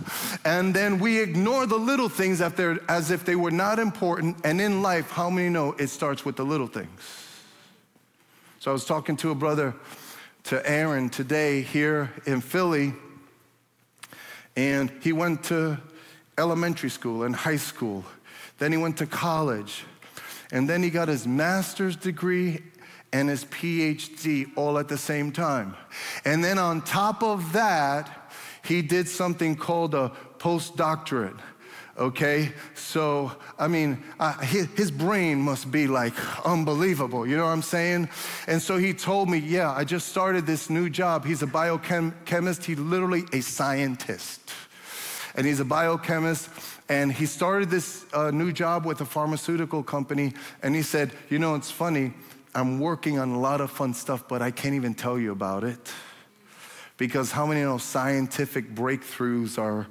and 0.45 0.75
then 0.75 0.99
we 0.99 1.21
ignore 1.21 1.67
the 1.67 1.79
little 1.79 2.09
things 2.09 2.41
as 2.41 3.11
if 3.11 3.25
they 3.25 3.37
were 3.37 3.51
not 3.51 3.79
important. 3.79 4.37
And 4.45 4.61
in 4.61 4.83
life, 4.83 5.11
how 5.11 5.29
many 5.29 5.49
know 5.49 5.73
it 5.73 5.89
starts 5.89 6.25
with 6.25 6.37
the 6.37 6.45
little 6.45 6.69
things? 6.69 6.89
So 8.61 8.71
I 8.71 8.75
was 8.75 8.85
talking 8.85 9.17
to 9.17 9.33
a 9.33 9.35
brother 9.35 9.75
to 10.45 10.69
Aaron 10.69 11.09
today 11.09 11.63
here 11.63 12.13
in 12.27 12.41
Philly. 12.41 12.95
And 14.57 14.91
he 15.01 15.13
went 15.13 15.45
to 15.45 15.79
elementary 16.37 16.91
school 16.91 17.23
and 17.23 17.35
high 17.35 17.57
school. 17.57 18.05
Then 18.59 18.73
he 18.73 18.79
went 18.79 18.99
to 18.99 19.07
college. 19.07 19.85
And 20.51 20.69
then 20.69 20.83
he 20.83 20.91
got 20.91 21.09
his 21.09 21.27
master's 21.27 21.97
degree 21.97 22.63
and 23.13 23.29
his 23.29 23.45
PhD 23.47 24.51
all 24.57 24.79
at 24.79 24.89
the 24.89 24.99
same 24.99 25.33
time. 25.33 25.77
And 26.25 26.43
then 26.43 26.59
on 26.59 26.83
top 26.83 27.23
of 27.23 27.53
that, 27.53 28.33
he 28.65 28.83
did 28.83 29.09
something 29.09 29.57
called 29.57 29.95
a 29.95 30.13
postdoctorate 30.39 31.39
okay? 31.97 32.53
So, 32.75 33.33
I 33.59 33.69
mean, 33.69 34.03
uh, 34.19 34.39
his, 34.39 34.67
his, 34.77 34.91
brain 34.91 35.41
must 35.41 35.71
be 35.71 35.87
like 35.87 36.15
unbelievable, 36.47 37.27
you 37.27 37.37
know 37.37 37.45
what 37.45 37.51
I'm 37.51 37.63
saying? 37.63 38.09
And 38.47 38.61
so 38.61 38.77
he 38.77 38.93
told 38.95 39.29
me, 39.29 39.39
yeah, 39.39 39.73
I 39.73 39.85
just 39.85 40.09
started 40.09 40.47
this 40.47 40.71
new 40.71 40.89
job. 40.89 41.25
He's 41.25 41.43
a 41.43 41.47
biochemist, 41.47 42.65
he's 42.65 42.79
literally 42.79 43.25
a 43.33 43.41
scientist. 43.41 44.41
And 45.35 45.47
he's 45.47 45.61
a 45.61 45.65
biochemist, 45.65 46.51
and 46.89 47.11
he 47.11 47.25
started 47.25 47.71
this 47.71 48.05
uh, 48.13 48.31
new 48.31 48.53
job 48.53 48.85
with 48.85 49.01
a 49.01 49.07
pharmaceutical 49.07 49.83
company. 49.83 50.35
And 50.63 50.75
he 50.75 50.83
said, 50.83 51.13
you 51.31 51.39
know, 51.39 51.55
it's 51.55 51.71
funny, 51.71 52.13
I'm 52.55 52.79
working 52.79 53.19
on 53.19 53.31
a 53.31 53.41
lot 53.41 53.63
of 53.63 53.71
fun 53.71 53.95
stuff, 53.95 54.29
but 54.29 54.43
I 54.43 54.51
can't 54.51 54.75
even 54.75 54.93
tell 54.95 55.19
you 55.19 55.33
about 55.33 55.65
it. 55.65 55.91
Because 56.99 57.33
how 57.33 57.47
many 57.47 57.63
of 57.63 57.71
know 57.71 57.79
scientific 57.79 58.75
breakthroughs 58.75 59.59
are 59.59 59.87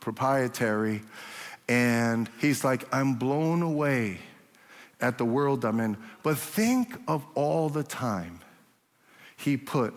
proprietary 0.00 1.00
and 1.72 2.28
he's 2.38 2.64
like, 2.64 2.84
I'm 2.94 3.14
blown 3.14 3.62
away 3.62 4.18
at 5.00 5.16
the 5.16 5.24
world 5.24 5.64
I'm 5.64 5.80
in. 5.80 5.96
But 6.22 6.36
think 6.36 7.00
of 7.08 7.24
all 7.34 7.70
the 7.70 7.82
time 7.82 8.40
he 9.38 9.56
put 9.56 9.94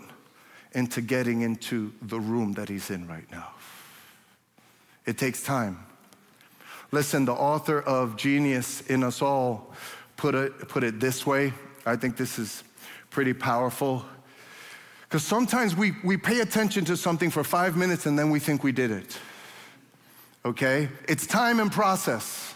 into 0.72 1.02
getting 1.02 1.42
into 1.42 1.92
the 2.02 2.18
room 2.18 2.54
that 2.54 2.70
he's 2.70 2.90
in 2.90 3.10
right 3.10 3.30
now. 3.30 3.50
It 5.06 5.18
takes 5.18 5.44
time. 5.44 5.86
Listen, 6.94 7.26
the 7.26 7.34
author 7.34 7.82
of 7.82 8.16
Genius 8.16 8.80
in 8.88 9.04
Us 9.04 9.22
All 9.22 9.74
put 10.16 10.34
it, 10.34 10.70
put 10.70 10.82
it 10.82 11.02
this 11.02 11.26
way. 11.26 11.52
I 11.86 11.98
think 11.98 12.16
this 12.16 12.40
is 12.40 12.64
pretty 13.10 13.34
powerful. 13.34 14.06
Because 15.02 15.24
sometimes 15.24 15.76
we, 15.76 15.92
we 16.06 16.16
pay 16.16 16.40
attention 16.40 16.86
to 16.86 16.96
something 16.96 17.30
for 17.30 17.44
five 17.44 17.76
minutes 17.76 18.06
and 18.06 18.18
then 18.18 18.30
we 18.30 18.40
think 18.40 18.64
we 18.64 18.72
did 18.72 18.92
it 18.92 19.20
okay? 20.46 20.88
It's 21.10 21.26
time 21.26 21.60
and 21.60 21.72
process, 21.72 22.54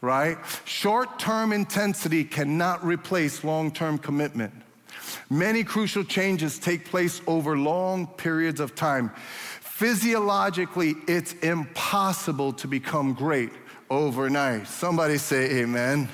right? 0.00 0.38
Short 0.64 1.18
term 1.18 1.52
intensity 1.52 2.24
cannot 2.24 2.84
replace 2.84 3.44
long 3.44 3.70
term 3.70 3.98
commitment. 3.98 4.54
Many 5.28 5.64
crucial 5.64 6.04
changes 6.04 6.58
take 6.58 6.86
place 6.86 7.20
over 7.26 7.58
long 7.58 8.06
periods 8.06 8.60
of 8.60 8.74
time. 8.74 9.10
Physiologically, 9.60 10.94
it's 11.06 11.34
impossible 11.34 12.52
to 12.54 12.66
become 12.66 13.12
great 13.12 13.50
overnight. 13.90 14.66
Somebody 14.66 15.18
say 15.18 15.60
amen. 15.60 16.08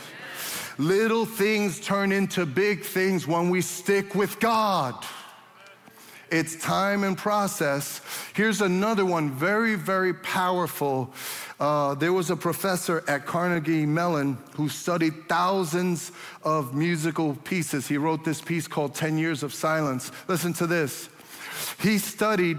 Little 0.79 1.27
things 1.27 1.79
turn 1.81 2.13
into 2.13 2.45
big 2.45 2.83
things 2.83 3.27
when 3.27 3.51
we 3.51 3.61
stick 3.61 4.15
with 4.15 4.41
God. 4.41 4.95
It's 6.33 6.57
time 6.57 7.05
and 7.05 7.17
process. 7.17 8.01
Here's 8.33 8.63
another 8.63 9.05
one, 9.05 9.31
very, 9.33 9.75
very 9.75 10.15
powerful. 10.15 11.13
Uh, 11.61 11.95
there 11.95 12.15
was 12.15 12.31
a 12.31 12.37
professor 12.37 13.05
at 13.07 13.27
Carnegie 13.27 13.85
Mellon 13.85 14.39
who 14.55 14.71
studied 14.71 15.29
thousands 15.29 16.11
of 16.43 16.75
musical 16.75 17.35
pieces. 17.35 17.87
He 17.87 17.99
wrote 17.99 18.25
this 18.25 18.41
piece 18.41 18.67
called 18.67 18.95
10 18.95 19.19
Years 19.19 19.43
of 19.43 19.53
Silence. 19.53 20.11
Listen 20.27 20.55
to 20.55 20.67
this. 20.67 21.11
He 21.83 21.99
studied 21.99 22.59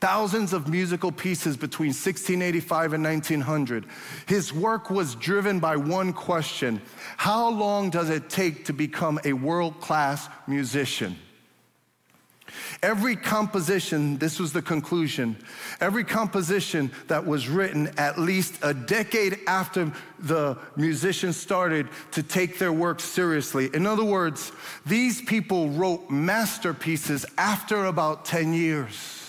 thousands 0.00 0.52
of 0.52 0.68
musical 0.68 1.10
pieces 1.10 1.56
between 1.56 1.88
1685 1.88 2.92
and 2.92 3.02
1900. 3.02 3.86
His 4.26 4.52
work 4.52 4.90
was 4.90 5.14
driven 5.14 5.58
by 5.58 5.76
one 5.76 6.12
question 6.12 6.82
How 7.16 7.48
long 7.48 7.88
does 7.88 8.10
it 8.10 8.28
take 8.28 8.66
to 8.66 8.74
become 8.74 9.18
a 9.24 9.32
world 9.32 9.80
class 9.80 10.28
musician? 10.46 11.16
Every 12.82 13.16
composition, 13.16 14.18
this 14.18 14.38
was 14.38 14.52
the 14.52 14.62
conclusion, 14.62 15.36
every 15.80 16.04
composition 16.04 16.90
that 17.08 17.26
was 17.26 17.48
written 17.48 17.90
at 17.96 18.18
least 18.18 18.58
a 18.62 18.74
decade 18.74 19.40
after 19.46 19.92
the 20.18 20.58
musicians 20.76 21.36
started 21.36 21.88
to 22.12 22.22
take 22.22 22.58
their 22.58 22.72
work 22.72 23.00
seriously. 23.00 23.70
In 23.74 23.86
other 23.86 24.04
words, 24.04 24.52
these 24.86 25.22
people 25.22 25.70
wrote 25.70 26.10
masterpieces 26.10 27.26
after 27.38 27.86
about 27.86 28.24
10 28.24 28.52
years. 28.52 29.24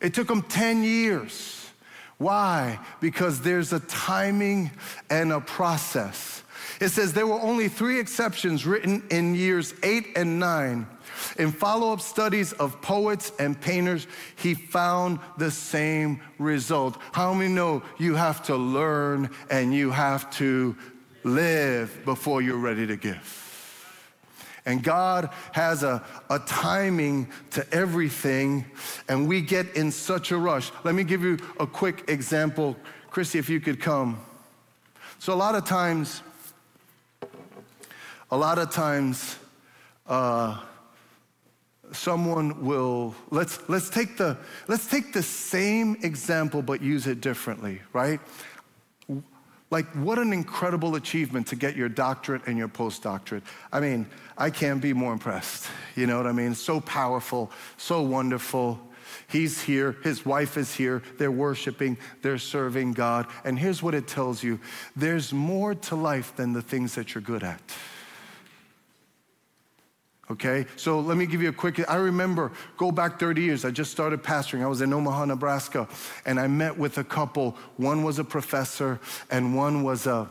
It 0.00 0.14
took 0.14 0.26
them 0.26 0.42
10 0.42 0.82
years. 0.82 1.70
Why? 2.18 2.78
Because 3.00 3.40
there's 3.40 3.72
a 3.72 3.80
timing 3.80 4.70
and 5.10 5.32
a 5.32 5.40
process. 5.40 6.42
It 6.80 6.88
says 6.90 7.12
there 7.12 7.26
were 7.26 7.40
only 7.40 7.68
three 7.68 8.00
exceptions 8.00 8.66
written 8.66 9.02
in 9.10 9.34
years 9.34 9.74
eight 9.82 10.08
and 10.16 10.38
nine 10.38 10.86
in 11.38 11.52
follow 11.52 11.92
up 11.92 12.00
studies 12.00 12.52
of 12.54 12.80
poets 12.82 13.32
and 13.38 13.60
painters, 13.60 14.06
he 14.36 14.54
found 14.54 15.18
the 15.38 15.50
same 15.50 16.20
result. 16.38 16.98
How 17.12 17.34
many 17.34 17.52
know 17.52 17.82
you 17.98 18.14
have 18.14 18.42
to 18.44 18.56
learn 18.56 19.30
and 19.50 19.74
you 19.74 19.90
have 19.90 20.30
to 20.36 20.76
live 21.24 22.04
before 22.04 22.42
you're 22.42 22.56
ready 22.56 22.86
to 22.86 22.96
give? 22.96 23.42
And 24.64 24.82
God 24.82 25.30
has 25.52 25.82
a, 25.82 26.04
a 26.30 26.38
timing 26.40 27.28
to 27.50 27.66
everything, 27.74 28.64
and 29.08 29.26
we 29.26 29.40
get 29.40 29.74
in 29.74 29.90
such 29.90 30.30
a 30.30 30.36
rush. 30.36 30.70
Let 30.84 30.94
me 30.94 31.02
give 31.02 31.22
you 31.22 31.38
a 31.58 31.66
quick 31.66 32.04
example. 32.08 32.76
Chrissy, 33.10 33.38
if 33.38 33.50
you 33.50 33.60
could 33.60 33.80
come. 33.80 34.20
So, 35.18 35.32
a 35.32 35.36
lot 35.36 35.56
of 35.56 35.64
times, 35.64 36.22
a 38.30 38.36
lot 38.36 38.58
of 38.58 38.70
times, 38.70 39.36
uh, 40.06 40.60
someone 41.92 42.64
will 42.64 43.14
let's 43.30 43.58
let's 43.68 43.90
take 43.90 44.16
the 44.16 44.36
let's 44.68 44.86
take 44.86 45.12
the 45.12 45.22
same 45.22 45.96
example 46.02 46.62
but 46.62 46.82
use 46.82 47.06
it 47.06 47.20
differently 47.20 47.80
right 47.92 48.20
like 49.70 49.86
what 49.96 50.18
an 50.18 50.32
incredible 50.32 50.96
achievement 50.96 51.46
to 51.46 51.56
get 51.56 51.76
your 51.76 51.88
doctorate 51.88 52.42
and 52.46 52.58
your 52.58 52.68
postdoctorate 52.68 53.42
i 53.72 53.80
mean 53.80 54.06
i 54.38 54.50
can't 54.50 54.80
be 54.80 54.92
more 54.92 55.12
impressed 55.12 55.68
you 55.96 56.06
know 56.06 56.16
what 56.16 56.26
i 56.26 56.32
mean 56.32 56.54
so 56.54 56.80
powerful 56.80 57.50
so 57.76 58.02
wonderful 58.02 58.80
He's 59.28 59.62
here, 59.62 59.96
his 60.02 60.24
wife 60.24 60.56
is 60.56 60.74
here, 60.74 61.02
they're 61.18 61.30
worshiping, 61.30 61.98
they're 62.22 62.38
serving 62.38 62.92
God. 62.92 63.26
And 63.44 63.58
here's 63.58 63.82
what 63.82 63.94
it 63.94 64.06
tells 64.06 64.42
you 64.42 64.60
there's 64.96 65.32
more 65.32 65.74
to 65.74 65.96
life 65.96 66.34
than 66.36 66.52
the 66.52 66.62
things 66.62 66.94
that 66.94 67.14
you're 67.14 67.22
good 67.22 67.42
at. 67.42 67.60
Okay, 70.32 70.64
so 70.76 70.98
let 70.98 71.18
me 71.18 71.26
give 71.26 71.42
you 71.42 71.50
a 71.50 71.52
quick. 71.52 71.78
I 71.90 71.96
remember, 71.96 72.52
go 72.78 72.90
back 72.90 73.20
30 73.20 73.42
years, 73.42 73.66
I 73.66 73.70
just 73.70 73.90
started 73.90 74.22
pastoring. 74.22 74.62
I 74.62 74.66
was 74.66 74.80
in 74.80 74.90
Omaha, 74.90 75.26
Nebraska, 75.26 75.86
and 76.24 76.40
I 76.40 76.46
met 76.46 76.78
with 76.78 76.96
a 76.96 77.04
couple. 77.04 77.54
One 77.76 78.02
was 78.02 78.18
a 78.18 78.24
professor, 78.24 78.98
and 79.30 79.54
one 79.54 79.82
was 79.82 80.06
a 80.06 80.30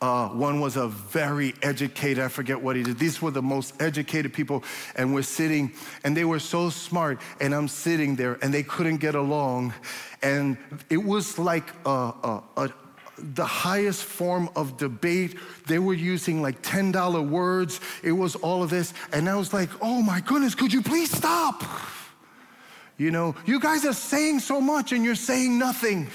uh, 0.00 0.28
one 0.28 0.60
was 0.60 0.76
a 0.76 0.86
very 0.86 1.54
educated, 1.60 2.22
I 2.22 2.28
forget 2.28 2.62
what 2.62 2.76
he 2.76 2.84
did. 2.84 3.00
These 3.00 3.20
were 3.20 3.32
the 3.32 3.42
most 3.42 3.74
educated 3.82 4.32
people, 4.32 4.62
and 4.94 5.12
we're 5.12 5.22
sitting, 5.22 5.72
and 6.04 6.16
they 6.16 6.24
were 6.24 6.38
so 6.38 6.70
smart, 6.70 7.20
and 7.40 7.52
I'm 7.52 7.66
sitting 7.66 8.14
there, 8.14 8.38
and 8.40 8.54
they 8.54 8.62
couldn't 8.62 8.98
get 8.98 9.16
along. 9.16 9.74
And 10.22 10.56
it 10.88 11.02
was 11.02 11.36
like 11.36 11.72
a, 11.84 11.90
a, 11.90 12.42
a 12.56 12.72
the 13.20 13.44
highest 13.44 14.04
form 14.04 14.48
of 14.56 14.76
debate. 14.76 15.36
They 15.66 15.78
were 15.78 15.94
using 15.94 16.42
like 16.42 16.62
$10 16.62 17.28
words. 17.28 17.80
It 18.02 18.12
was 18.12 18.36
all 18.36 18.62
of 18.62 18.70
this. 18.70 18.94
And 19.12 19.28
I 19.28 19.36
was 19.36 19.52
like, 19.52 19.70
oh 19.80 20.02
my 20.02 20.20
goodness, 20.20 20.54
could 20.54 20.72
you 20.72 20.82
please 20.82 21.10
stop? 21.10 21.62
You 22.96 23.10
know, 23.10 23.36
you 23.46 23.60
guys 23.60 23.84
are 23.84 23.92
saying 23.92 24.40
so 24.40 24.60
much 24.60 24.92
and 24.92 25.04
you're 25.04 25.14
saying 25.14 25.58
nothing. 25.58 26.08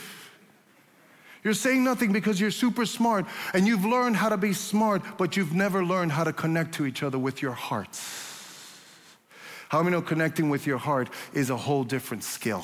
You're 1.44 1.54
saying 1.54 1.84
nothing 1.84 2.14
because 2.14 2.40
you're 2.40 2.52
super 2.52 2.86
smart 2.86 3.26
and 3.54 3.68
you've 3.68 3.86
learned 3.86 4.16
how 4.16 4.30
to 4.30 4.38
be 4.38 4.54
smart, 4.54 5.02
but 5.18 5.36
you've 5.36 5.54
never 5.54 5.84
learned 5.84 6.12
how 6.12 6.24
to 6.24 6.32
connect 6.32 6.76
to 6.76 6.86
each 6.86 7.04
other 7.04 7.20
with 7.20 7.42
your 7.42 7.52
hearts. 7.52 8.32
How 9.70 9.82
many 9.82 9.96
know 9.96 10.02
connecting 10.02 10.50
with 10.50 10.68
your 10.68 10.78
heart 10.78 11.10
is 11.34 11.50
a 11.50 11.58
whole 11.58 11.84
different 11.84 12.24
skill? 12.24 12.64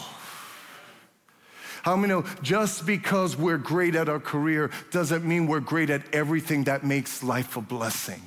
How 1.83 1.95
many 1.95 2.13
know 2.13 2.25
just 2.41 2.85
because 2.85 3.37
we're 3.37 3.57
great 3.57 3.95
at 3.95 4.09
our 4.09 4.19
career 4.19 4.71
doesn't 4.91 5.25
mean 5.25 5.47
we're 5.47 5.59
great 5.59 5.89
at 5.89 6.01
everything 6.13 6.65
that 6.65 6.83
makes 6.83 7.23
life 7.23 7.55
a 7.57 7.61
blessing? 7.61 8.21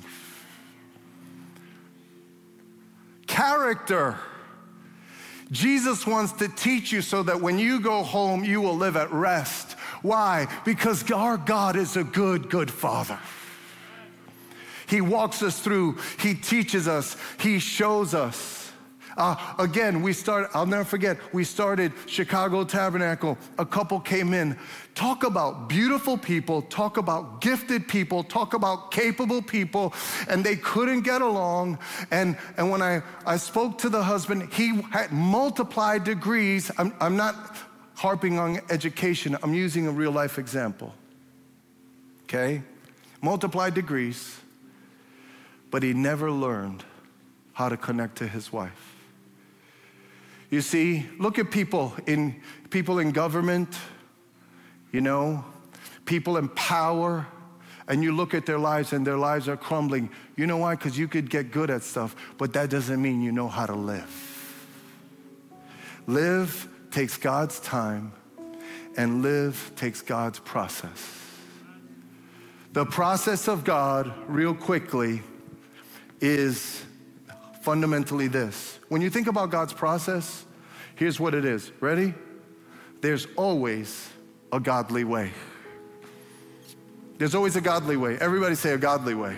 Character. 3.27 4.17
Jesus 5.51 6.07
wants 6.07 6.33
to 6.33 6.47
teach 6.47 6.91
you 6.91 7.01
so 7.01 7.21
that 7.23 7.41
when 7.41 7.59
you 7.59 7.79
go 7.79 8.01
home, 8.03 8.43
you 8.43 8.59
will 8.59 8.75
live 8.75 8.95
at 8.95 9.11
rest. 9.11 9.73
Why? 10.01 10.47
Because 10.65 11.09
our 11.11 11.37
God 11.37 11.75
is 11.75 11.95
a 11.95 12.03
good, 12.03 12.49
good 12.49 12.71
Father. 12.71 13.19
He 14.87 14.99
walks 15.01 15.41
us 15.41 15.59
through, 15.59 15.97
He 16.19 16.35
teaches 16.35 16.87
us, 16.87 17.17
He 17.39 17.59
shows 17.59 18.13
us. 18.13 18.62
Uh, 19.15 19.35
again, 19.59 20.01
we 20.01 20.13
started, 20.13 20.49
I'll 20.53 20.65
never 20.65 20.83
forget, 20.83 21.17
we 21.33 21.43
started 21.43 21.91
Chicago 22.07 22.63
Tabernacle. 22.63 23.37
A 23.59 23.65
couple 23.65 23.99
came 23.99 24.33
in. 24.33 24.57
Talk 24.95 25.23
about 25.23 25.69
beautiful 25.69 26.17
people, 26.17 26.63
talk 26.63 26.97
about 26.97 27.41
gifted 27.41 27.87
people, 27.87 28.23
talk 28.23 28.53
about 28.53 28.91
capable 28.91 29.41
people, 29.41 29.93
and 30.27 30.43
they 30.43 30.55
couldn't 30.55 31.01
get 31.01 31.21
along. 31.21 31.79
And, 32.11 32.37
and 32.57 32.69
when 32.69 32.81
I, 32.81 33.01
I 33.25 33.37
spoke 33.37 33.77
to 33.79 33.89
the 33.89 34.03
husband, 34.03 34.51
he 34.53 34.81
had 34.91 35.11
multiplied 35.11 36.03
degrees. 36.03 36.71
I'm, 36.77 36.93
I'm 36.99 37.15
not 37.15 37.57
harping 37.95 38.39
on 38.39 38.59
education, 38.69 39.37
I'm 39.43 39.53
using 39.53 39.87
a 39.87 39.91
real 39.91 40.11
life 40.11 40.37
example. 40.37 40.93
Okay? 42.23 42.63
Multiplied 43.21 43.73
degrees, 43.73 44.39
but 45.71 45.83
he 45.83 45.93
never 45.93 46.31
learned 46.31 46.83
how 47.53 47.69
to 47.69 47.77
connect 47.77 48.17
to 48.17 48.27
his 48.27 48.51
wife. 48.51 48.92
You 50.53 50.61
see, 50.61 51.07
look 51.17 51.39
at 51.39 51.49
people 51.49 51.95
in 52.05 52.39
people 52.69 52.99
in 52.99 53.11
government, 53.11 53.75
you 54.91 55.01
know, 55.01 55.43
people 56.05 56.37
in 56.37 56.47
power, 56.49 57.25
and 57.87 58.03
you 58.03 58.15
look 58.15 58.35
at 58.35 58.45
their 58.45 58.59
lives 58.59 58.93
and 58.93 59.03
their 59.03 59.17
lives 59.17 59.49
are 59.49 59.57
crumbling. 59.57 60.11
You 60.35 60.45
know 60.45 60.57
why? 60.57 60.75
Because 60.75 60.95
you 60.95 61.07
could 61.07 61.31
get 61.31 61.49
good 61.49 61.71
at 61.71 61.81
stuff, 61.81 62.15
but 62.37 62.53
that 62.53 62.69
doesn't 62.69 63.01
mean 63.01 63.23
you 63.23 63.31
know 63.31 63.47
how 63.47 63.65
to 63.65 63.73
live. 63.73 64.13
Live 66.05 66.69
takes 66.91 67.17
God's 67.17 67.59
time, 67.59 68.13
and 68.95 69.23
live 69.23 69.71
takes 69.75 70.01
God's 70.01 70.37
process. 70.37 71.19
The 72.73 72.85
process 72.85 73.47
of 73.47 73.63
God, 73.63 74.13
real 74.27 74.53
quickly, 74.53 75.23
is 76.21 76.83
fundamentally 77.63 78.27
this. 78.27 78.77
When 78.89 79.01
you 79.01 79.09
think 79.09 79.27
about 79.27 79.49
God's 79.49 79.71
process, 79.71 80.45
here's 80.95 81.17
what 81.19 81.33
it 81.33 81.45
is. 81.45 81.71
Ready? 81.79 82.13
There's 82.99 83.25
always 83.37 84.09
a 84.51 84.59
godly 84.59 85.05
way. 85.05 85.31
There's 87.17 87.33
always 87.33 87.55
a 87.55 87.61
godly 87.61 87.95
way. 87.95 88.17
Everybody 88.19 88.55
say 88.55 88.73
a 88.73 88.77
godly 88.77 89.15
way. 89.15 89.37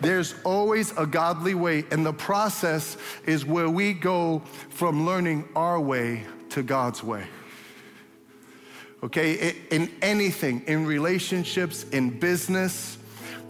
There's 0.00 0.34
always 0.44 0.96
a 0.96 1.06
godly 1.06 1.54
way, 1.54 1.84
and 1.92 2.04
the 2.04 2.12
process 2.12 2.96
is 3.24 3.46
where 3.46 3.68
we 3.68 3.92
go 3.92 4.40
from 4.70 5.06
learning 5.06 5.48
our 5.54 5.80
way 5.80 6.24
to 6.50 6.62
God's 6.62 7.02
way. 7.04 7.24
Okay, 9.02 9.54
in 9.70 9.92
anything, 10.02 10.62
in 10.66 10.86
relationships, 10.86 11.84
in 11.84 12.18
business, 12.18 12.97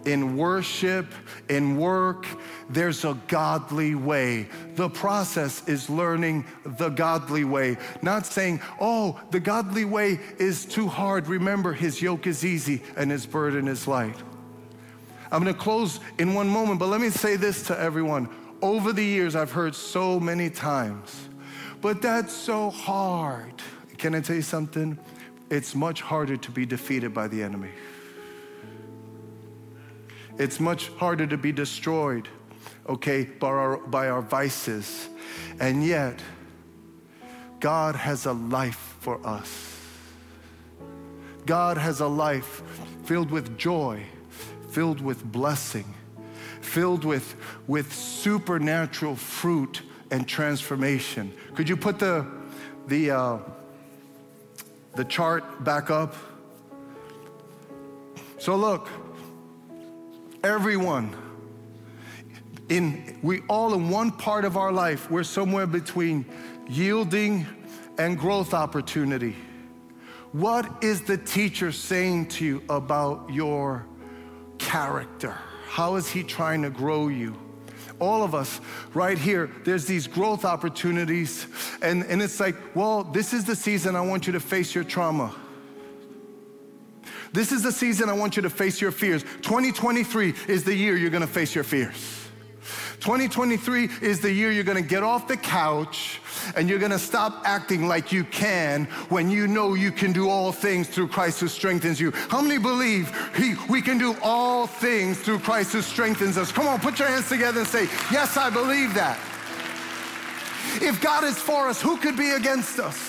in 0.05 0.37
worship, 0.37 1.07
in 1.49 1.77
work, 1.77 2.27
there's 2.71 3.05
a 3.05 3.19
godly 3.29 3.95
way. 3.95 4.49
The 4.75 4.89
process 4.89 5.67
is 5.69 5.91
learning 5.91 6.45
the 6.65 6.89
godly 6.89 7.45
way, 7.45 7.77
not 8.03 8.27
saying, 8.27 8.61
oh, 8.81 9.21
the 9.31 9.41
godly 9.41 9.85
way 9.85 10.21
is 10.39 10.65
too 10.65 10.89
hard. 10.89 11.29
Remember, 11.29 11.73
his 11.73 12.01
yoke 12.01 12.27
is 12.27 12.45
easy 12.45 12.83
and 12.97 13.11
his 13.11 13.27
burden 13.27 13.69
is 13.69 13.87
light. 13.87 14.17
I'm 15.31 15.41
gonna 15.43 15.55
close 15.55 16.01
in 16.19 16.35
one 16.35 16.49
moment, 16.49 16.81
but 16.81 16.89
let 16.89 17.01
me 17.01 17.11
say 17.11 17.37
this 17.37 17.65
to 17.65 17.79
everyone. 17.79 18.29
Over 18.63 18.93
the 18.93 19.05
years, 19.05 19.37
I've 19.37 19.53
heard 19.53 19.75
so 19.75 20.19
many 20.19 20.51
times 20.51 21.29
but 21.81 22.03
that's 22.03 22.33
so 22.33 22.71
hard. 22.71 23.55
Can 23.99 24.15
I 24.15 24.21
tell 24.21 24.37
you 24.37 24.43
something? 24.43 24.99
It's 25.51 25.75
much 25.75 26.03
harder 26.03 26.37
to 26.37 26.51
be 26.51 26.67
defeated 26.67 27.15
by 27.15 27.29
the 27.29 27.43
enemy. 27.43 27.71
It's 30.39 30.61
much 30.61 30.89
harder 30.91 31.27
to 31.27 31.37
be 31.37 31.51
destroyed, 31.51 32.29
okay, 32.89 33.25
by 33.25 33.49
our, 33.49 33.77
by 33.79 34.09
our 34.09 34.23
vices. 34.23 35.09
And 35.59 35.85
yet, 35.85 36.21
God 37.61 37.97
has 37.97 38.27
a 38.27 38.33
life 38.33 38.97
for 39.01 39.25
us. 39.27 39.77
God 41.45 41.77
has 41.77 42.01
a 42.01 42.07
life 42.07 42.63
filled 43.05 43.31
with 43.31 43.59
joy, 43.59 44.05
filled 44.71 45.01
with 45.01 45.25
blessing, 45.25 45.93
filled 46.61 47.05
with, 47.05 47.35
with 47.67 47.93
supernatural 47.93 49.17
fruit 49.17 49.83
and 50.11 50.29
transformation. 50.29 51.33
Could 51.55 51.69
you 51.69 51.77
put 51.77 51.99
the, 51.99 52.27
the, 52.87 53.11
uh, 53.11 53.39
the 54.95 55.05
chart 55.05 55.65
back 55.65 55.91
up? 55.91 56.15
So 58.39 58.55
look, 58.55 58.89
everyone, 60.43 61.15
in 62.69 63.19
we 63.23 63.41
all 63.49 63.75
in 63.75 63.89
one 63.89 64.11
part 64.11 64.45
of 64.45 64.57
our 64.57 64.73
life, 64.73 65.11
we're 65.11 65.25
somewhere 65.25 65.67
between 65.67 66.25
yielding 66.69 67.47
and 67.99 68.19
growth 68.19 68.55
opportunity. 68.55 69.35
What 70.33 70.85
is 70.85 71.03
the 71.03 71.17
teacher 71.17 71.73
saying 71.73 72.29
to 72.29 72.45
you 72.45 72.63
about 72.69 73.31
your 73.33 73.87
character? 74.59 75.37
How 75.67 75.97
is 75.97 76.09
he 76.09 76.23
trying 76.23 76.63
to 76.63 76.71
grow 76.71 77.09
you? 77.09 77.37
all 78.01 78.23
of 78.23 78.35
us 78.35 78.61
right 78.95 79.19
here, 79.19 79.51
there's 79.65 79.87
these 79.87 80.07
growth 80.07 80.45
opportunities. 80.45 81.47
And, 81.83 82.05
and 82.05 82.23
it's 82.23 82.41
like, 82.41 82.57
well, 82.75 83.05
this 83.05 83.33
is 83.33 83.45
the 83.45 83.57
season 83.57 83.97
I 83.97 84.01
want 84.01 84.27
you 84.27 84.33
to 84.35 84.41
face 84.41 84.75
your 84.75 84.85
trauma. 84.85 85.35
This 87.33 87.53
is 87.53 87.63
the 87.63 87.73
season 87.73 88.09
I 88.09 88.13
want 88.13 88.37
you 88.37 88.43
to 88.43 88.51
face 88.51 88.81
your 88.81 88.91
fears. 88.91 89.23
2023 89.43 90.35
is 90.49 90.65
the 90.65 90.75
year 90.75 90.97
you're 90.97 91.11
gonna 91.11 91.27
face 91.27 91.55
your 91.55 91.65
fears. 91.65 92.19
2023 93.01 93.89
is 94.03 94.21
the 94.21 94.33
year 94.33 94.51
you're 94.51 94.65
gonna 94.65 94.83
get 94.83 95.03
off 95.03 95.29
the 95.29 95.37
couch 95.37 96.21
and 96.57 96.69
you're 96.69 96.79
gonna 96.79 96.99
stop 96.99 97.43
acting 97.45 97.87
like 97.87 98.11
you 98.13 98.25
can 98.25 98.87
when 99.09 99.31
you 99.31 99.47
know 99.47 99.75
you 99.75 99.93
can 99.93 100.13
do 100.13 100.29
all 100.29 100.51
things 100.53 100.89
through 100.89 101.09
Christ 101.09 101.41
who 101.41 101.49
strengthens 101.49 102.01
you. 102.01 102.11
How 102.29 102.41
many 102.41 102.59
believe 102.59 103.11
he, 103.37 103.55
we 103.69 103.81
can 103.81 103.99
do 103.99 104.17
all 104.23 104.67
things 104.67 105.19
through 105.19 105.39
Christ 105.41 105.73
who 105.73 105.83
strengthens 105.83 106.37
us? 106.37 106.51
Come 106.51 106.67
on, 106.67 106.81
put 106.81 106.99
your 106.99 107.09
hands 107.09 107.29
together 107.29 107.61
and 107.61 107.69
say, 107.69 107.85
Yes, 108.11 108.37
I 108.37 108.51
believe 108.51 108.95
that. 108.95 109.19
If 110.81 111.01
God 111.01 111.25
is 111.25 111.39
for 111.39 111.69
us, 111.69 111.81
who 111.81 111.97
could 111.97 112.17
be 112.17 112.31
against 112.31 112.79
us? 112.79 113.08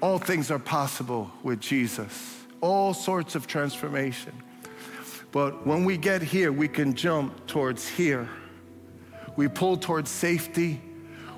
All 0.00 0.18
things 0.18 0.50
are 0.50 0.58
possible 0.58 1.30
with 1.42 1.60
Jesus, 1.60 2.44
all 2.60 2.92
sorts 2.92 3.34
of 3.34 3.46
transformation. 3.46 4.32
But 5.32 5.66
when 5.66 5.84
we 5.84 5.96
get 5.96 6.22
here, 6.22 6.52
we 6.52 6.68
can 6.68 6.94
jump 6.94 7.46
towards 7.46 7.88
here. 7.88 8.28
We 9.36 9.48
pull 9.48 9.76
towards 9.76 10.10
safety. 10.10 10.80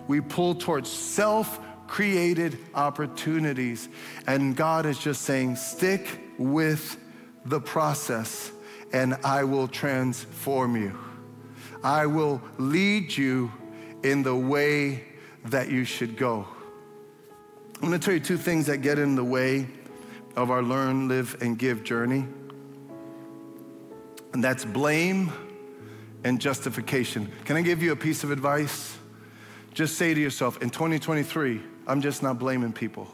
we 0.07 0.21
pull 0.21 0.55
towards 0.55 0.91
self 0.91 1.61
created 1.89 2.59
opportunities. 2.75 3.89
And 4.27 4.55
God 4.55 4.87
is 4.87 4.99
just 4.99 5.23
saying, 5.23 5.57
stick 5.57 6.21
with 6.39 6.97
the 7.45 7.61
process, 7.61 8.53
and 8.93 9.15
I 9.25 9.45
will 9.45 9.69
transform 9.69 10.77
you. 10.77 10.97
I 11.83 12.07
will 12.07 12.41
lead 12.59 13.17
you 13.17 13.53
in 14.03 14.23
the 14.23 14.37
way 14.37 15.05
that 15.47 15.71
you 15.71 15.85
should 15.85 16.17
go. 16.17 16.47
I'm 17.81 17.85
gonna 17.85 17.99
tell 18.01 18.15
you 18.15 18.21
two 18.21 18.37
things 18.37 18.67
that 18.67 18.79
get 18.79 18.99
in 18.99 19.15
the 19.15 19.23
way 19.23 19.69
of 20.35 20.51
our 20.51 20.63
learn, 20.63 21.07
live, 21.07 21.41
and 21.41 21.57
give 21.57 21.85
journey. 21.85 22.27
And 24.33 24.43
that's 24.43 24.65
blame 24.65 25.33
and 26.25 26.41
justification. 26.41 27.31
Can 27.45 27.57
I 27.57 27.63
give 27.63 27.81
you 27.81 27.93
a 27.93 27.97
piece 27.97 28.25
of 28.25 28.33
advice? 28.33 28.99
Just 29.75 29.97
say 29.97 30.13
to 30.13 30.21
yourself, 30.21 30.61
in 30.61 30.71
2023, 30.71 31.63
I'm 31.87 32.03
just 32.03 32.21
not 32.21 32.39
blaming 32.39 32.73
people. 32.73 33.09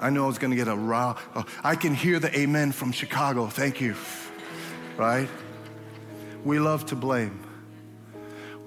I 0.00 0.08
know 0.08 0.24
I 0.24 0.26
was 0.26 0.38
gonna 0.38 0.56
get 0.56 0.68
a 0.68 0.76
raw, 0.76 1.18
oh, 1.34 1.44
I 1.62 1.74
can 1.74 1.94
hear 1.94 2.18
the 2.18 2.36
amen 2.36 2.72
from 2.72 2.92
Chicago, 2.92 3.48
thank 3.48 3.80
you, 3.80 3.94
right? 4.96 5.28
We 6.44 6.60
love 6.60 6.86
to 6.86 6.96
blame. 6.96 7.47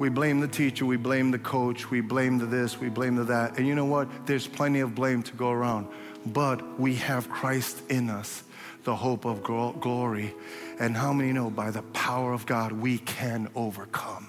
We 0.01 0.09
blame 0.09 0.39
the 0.39 0.47
teacher, 0.47 0.83
we 0.87 0.97
blame 0.97 1.29
the 1.29 1.37
coach, 1.37 1.91
we 1.91 2.01
blame 2.01 2.39
the 2.39 2.47
this, 2.47 2.79
we 2.79 2.89
blame 2.89 3.13
the 3.13 3.23
that. 3.25 3.59
And 3.59 3.67
you 3.67 3.75
know 3.75 3.85
what? 3.85 4.25
There's 4.25 4.47
plenty 4.47 4.79
of 4.79 4.95
blame 4.95 5.21
to 5.21 5.33
go 5.33 5.51
around. 5.51 5.89
But 6.25 6.79
we 6.79 6.95
have 6.95 7.29
Christ 7.29 7.83
in 7.87 8.09
us, 8.09 8.41
the 8.83 8.95
hope 8.95 9.25
of 9.25 9.43
glory. 9.43 10.33
And 10.79 10.97
how 10.97 11.13
many 11.13 11.31
know 11.31 11.51
by 11.51 11.69
the 11.69 11.83
power 11.93 12.33
of 12.33 12.47
God 12.47 12.71
we 12.71 12.97
can 12.97 13.47
overcome? 13.53 14.27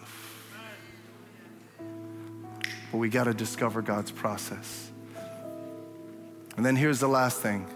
But 1.79 2.99
we 2.99 3.09
got 3.09 3.25
to 3.25 3.33
discover 3.33 3.81
God's 3.81 4.11
process. 4.11 4.91
And 6.59 6.67
then 6.67 6.77
here's 6.77 7.01
the 7.01 7.09
last 7.09 7.41
thing. 7.41 7.67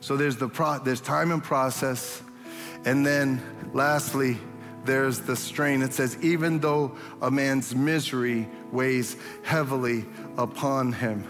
So 0.00 0.16
there's 0.16 0.38
the 0.38 0.48
pro- 0.48 0.78
there's 0.78 1.02
time 1.02 1.30
and 1.32 1.44
process, 1.44 2.22
and 2.86 3.04
then 3.04 3.42
lastly, 3.74 4.38
there's 4.86 5.20
the 5.20 5.36
strain. 5.36 5.82
It 5.82 5.92
says, 5.92 6.16
even 6.22 6.60
though 6.60 6.96
a 7.20 7.30
man's 7.30 7.74
misery 7.74 8.48
weighs 8.72 9.16
heavily 9.42 10.04
upon 10.38 10.92
him. 10.92 11.24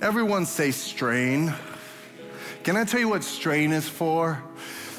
Everyone 0.00 0.46
say 0.46 0.70
strain. 0.70 1.52
Can 2.62 2.76
I 2.76 2.84
tell 2.84 3.00
you 3.00 3.08
what 3.08 3.24
strain 3.24 3.72
is 3.72 3.88
for? 3.88 4.42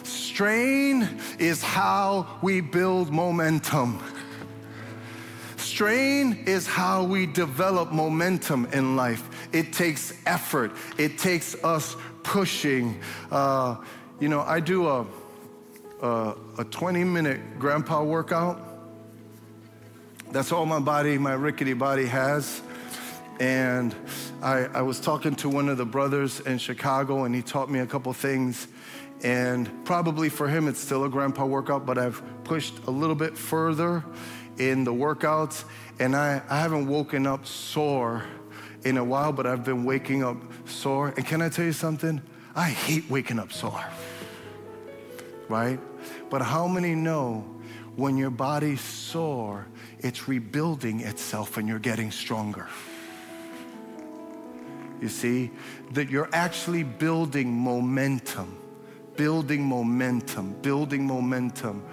Strain 0.04 1.08
is 1.40 1.62
how 1.62 2.40
we 2.42 2.62
build 2.62 3.12
momentum. 3.12 4.02
Strain 5.58 6.44
is 6.46 6.68
how 6.68 7.04
we 7.04 7.26
develop 7.26 7.92
momentum 7.92 8.68
in 8.74 8.96
life. 8.96 9.30
It 9.54 9.74
takes 9.74 10.14
effort, 10.26 10.72
it 10.98 11.18
takes 11.18 11.56
us 11.64 11.96
pushing. 12.24 13.00
Uh, 13.32 13.78
you 14.20 14.30
know, 14.30 14.42
I 14.42 14.60
do 14.60 14.88
a 14.88 15.06
uh, 16.02 16.34
a 16.58 16.64
20 16.64 17.04
minute 17.04 17.60
grandpa 17.60 18.04
workout. 18.04 18.60
That's 20.32 20.52
all 20.52 20.66
my 20.66 20.80
body, 20.80 21.18
my 21.18 21.34
rickety 21.34 21.74
body 21.74 22.06
has. 22.06 22.62
And 23.40 23.96
I, 24.42 24.66
I 24.66 24.82
was 24.82 25.00
talking 25.00 25.36
to 25.36 25.50
one 25.50 25.68
of 25.68 25.78
the 25.78 25.86
brothers 25.86 26.40
in 26.42 26.58
Chicago, 26.58 27.24
and 27.24 27.34
he 27.34 27.42
taught 27.42 27.70
me 27.70 27.80
a 27.80 27.86
couple 27.86 28.14
things. 28.14 28.68
And 29.24 29.70
probably 29.86 30.30
for 30.30 30.48
him, 30.48 30.68
it's 30.68 30.80
still 30.80 31.04
a 31.04 31.10
grandpa 31.10 31.46
workout, 31.46 31.86
but 31.86 31.98
I've 31.98 32.22
pushed 32.44 32.74
a 32.88 32.92
little 32.92 33.16
bit 33.16 33.38
further 33.38 34.04
in 34.58 34.84
the 34.84 34.94
workouts. 34.94 35.66
And 36.00 36.16
I, 36.16 36.42
I 36.50 36.60
haven't 36.60 36.88
woken 36.88 37.28
up 37.28 37.46
sore 37.46 38.24
in 38.84 38.98
a 38.98 39.04
while, 39.04 39.32
but 39.32 39.46
I've 39.46 39.64
been 39.64 39.84
waking 39.84 40.24
up 40.24 40.38
sore. 40.66 41.14
And 41.16 41.26
can 41.26 41.42
I 41.42 41.50
tell 41.50 41.66
you 41.66 41.74
something? 41.74 42.22
I 42.56 42.70
hate 42.70 43.10
waking 43.10 43.40
up 43.40 43.52
sore, 43.52 43.84
right? 45.48 45.80
But 46.30 46.42
how 46.42 46.68
many 46.68 46.96
know 46.96 47.46
when 47.96 48.18
your 48.18 48.30
body's 48.30 48.82
sore, 48.82 49.68
it's 50.00 50.28
rebuilding 50.28 51.02
itself 51.02 51.58
and 51.58 51.68
you're 51.68 51.80
getting 51.80 52.12
stronger? 52.12 52.68
You 55.02 55.10
see, 55.10 55.52
that 55.94 56.10
you're 56.10 56.30
actually 56.32 56.84
building 56.84 57.52
momentum, 57.52 58.58
building 59.18 59.64
momentum, 59.64 60.54
building 60.62 61.08
momentum. 61.08 61.84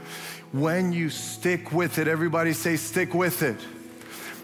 When 0.52 0.92
you 0.92 1.08
stick 1.10 1.72
with 1.72 1.98
it, 1.98 2.06
everybody 2.06 2.52
say, 2.52 2.76
stick 2.76 3.14
with 3.14 3.42
it 3.42 3.58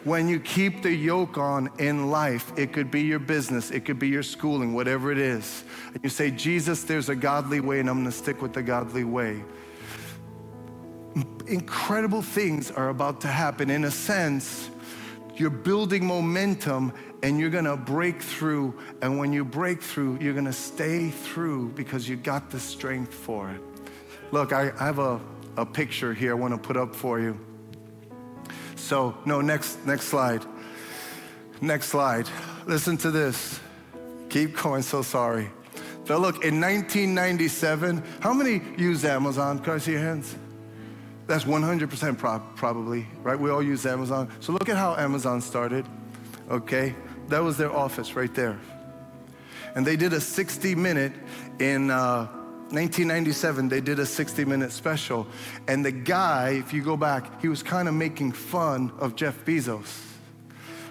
when 0.04 0.28
you 0.28 0.38
keep 0.38 0.82
the 0.82 0.92
yoke 0.92 1.38
on 1.38 1.70
in 1.78 2.10
life, 2.10 2.52
it 2.56 2.72
could 2.72 2.90
be 2.90 3.02
your 3.02 3.18
business, 3.18 3.70
it 3.70 3.84
could 3.84 3.98
be 3.98 4.08
your 4.08 4.22
schooling, 4.22 4.74
whatever 4.74 5.10
it 5.10 5.18
is. 5.18 5.64
And 5.94 6.02
you 6.04 6.10
say, 6.10 6.30
Jesus, 6.30 6.84
there's 6.84 7.08
a 7.08 7.16
godly 7.16 7.60
way, 7.60 7.80
and 7.80 7.88
I'm 7.88 7.98
gonna 7.98 8.12
stick 8.12 8.42
with 8.42 8.52
the 8.52 8.62
godly 8.62 9.04
way 9.04 9.42
incredible 11.46 12.22
things 12.22 12.70
are 12.70 12.88
about 12.88 13.20
to 13.22 13.28
happen. 13.28 13.70
In 13.70 13.84
a 13.84 13.90
sense, 13.90 14.70
you're 15.36 15.50
building 15.50 16.04
momentum 16.04 16.92
and 17.22 17.38
you're 17.38 17.50
gonna 17.50 17.76
break 17.76 18.22
through. 18.22 18.78
And 19.02 19.18
when 19.18 19.32
you 19.32 19.44
break 19.44 19.82
through, 19.82 20.18
you're 20.20 20.34
gonna 20.34 20.52
stay 20.52 21.10
through 21.10 21.70
because 21.70 22.08
you 22.08 22.16
got 22.16 22.50
the 22.50 22.60
strength 22.60 23.12
for 23.12 23.50
it. 23.50 23.60
Look, 24.30 24.52
I, 24.52 24.72
I 24.78 24.86
have 24.86 24.98
a, 24.98 25.20
a 25.56 25.66
picture 25.66 26.12
here 26.14 26.32
I 26.32 26.34
wanna 26.34 26.58
put 26.58 26.76
up 26.76 26.94
for 26.94 27.20
you. 27.20 27.38
So, 28.84 29.16
no, 29.24 29.40
next, 29.40 29.86
next 29.86 30.08
slide. 30.08 30.44
Next 31.62 31.86
slide. 31.86 32.28
Listen 32.66 32.98
to 32.98 33.10
this. 33.10 33.58
Keep 34.28 34.58
going, 34.58 34.82
so 34.82 35.00
sorry. 35.00 35.50
But 36.04 36.20
look, 36.20 36.44
in 36.44 36.60
1997, 36.60 38.02
how 38.20 38.34
many 38.34 38.60
use 38.76 39.06
Amazon? 39.06 39.60
Can 39.60 39.72
I 39.72 39.78
see 39.78 39.92
your 39.92 40.02
hands? 40.02 40.36
That's 41.26 41.44
100% 41.44 42.18
probably, 42.56 43.06
right? 43.22 43.40
We 43.40 43.48
all 43.48 43.62
use 43.62 43.86
Amazon. 43.86 44.30
So 44.40 44.52
look 44.52 44.68
at 44.68 44.76
how 44.76 44.96
Amazon 44.96 45.40
started, 45.40 45.86
okay? 46.50 46.94
That 47.28 47.42
was 47.42 47.56
their 47.56 47.74
office 47.74 48.14
right 48.14 48.34
there. 48.34 48.60
And 49.74 49.86
they 49.86 49.96
did 49.96 50.12
a 50.12 50.20
60 50.20 50.74
minute 50.74 51.12
in 51.58 51.90
uh, 51.90 52.28
1997, 52.74 53.68
they 53.68 53.80
did 53.80 53.98
a 53.98 54.06
60 54.06 54.44
minute 54.44 54.72
special. 54.72 55.26
And 55.68 55.84
the 55.84 55.92
guy, 55.92 56.50
if 56.50 56.72
you 56.72 56.82
go 56.82 56.96
back, 56.96 57.40
he 57.40 57.48
was 57.48 57.62
kind 57.62 57.88
of 57.88 57.94
making 57.94 58.32
fun 58.32 58.92
of 58.98 59.16
Jeff 59.16 59.44
Bezos. 59.44 60.02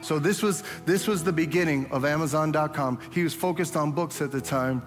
So 0.02 0.20
this 0.20 0.44
was 0.44 0.64
this 0.86 1.08
was 1.08 1.24
the 1.24 1.32
beginning 1.32 1.90
of 1.92 2.04
Amazon.com. 2.04 3.00
He 3.12 3.24
was 3.24 3.34
focused 3.34 3.78
on 3.78 3.94
books 3.94 4.22
at 4.22 4.32
the 4.32 4.42
time, 4.42 4.82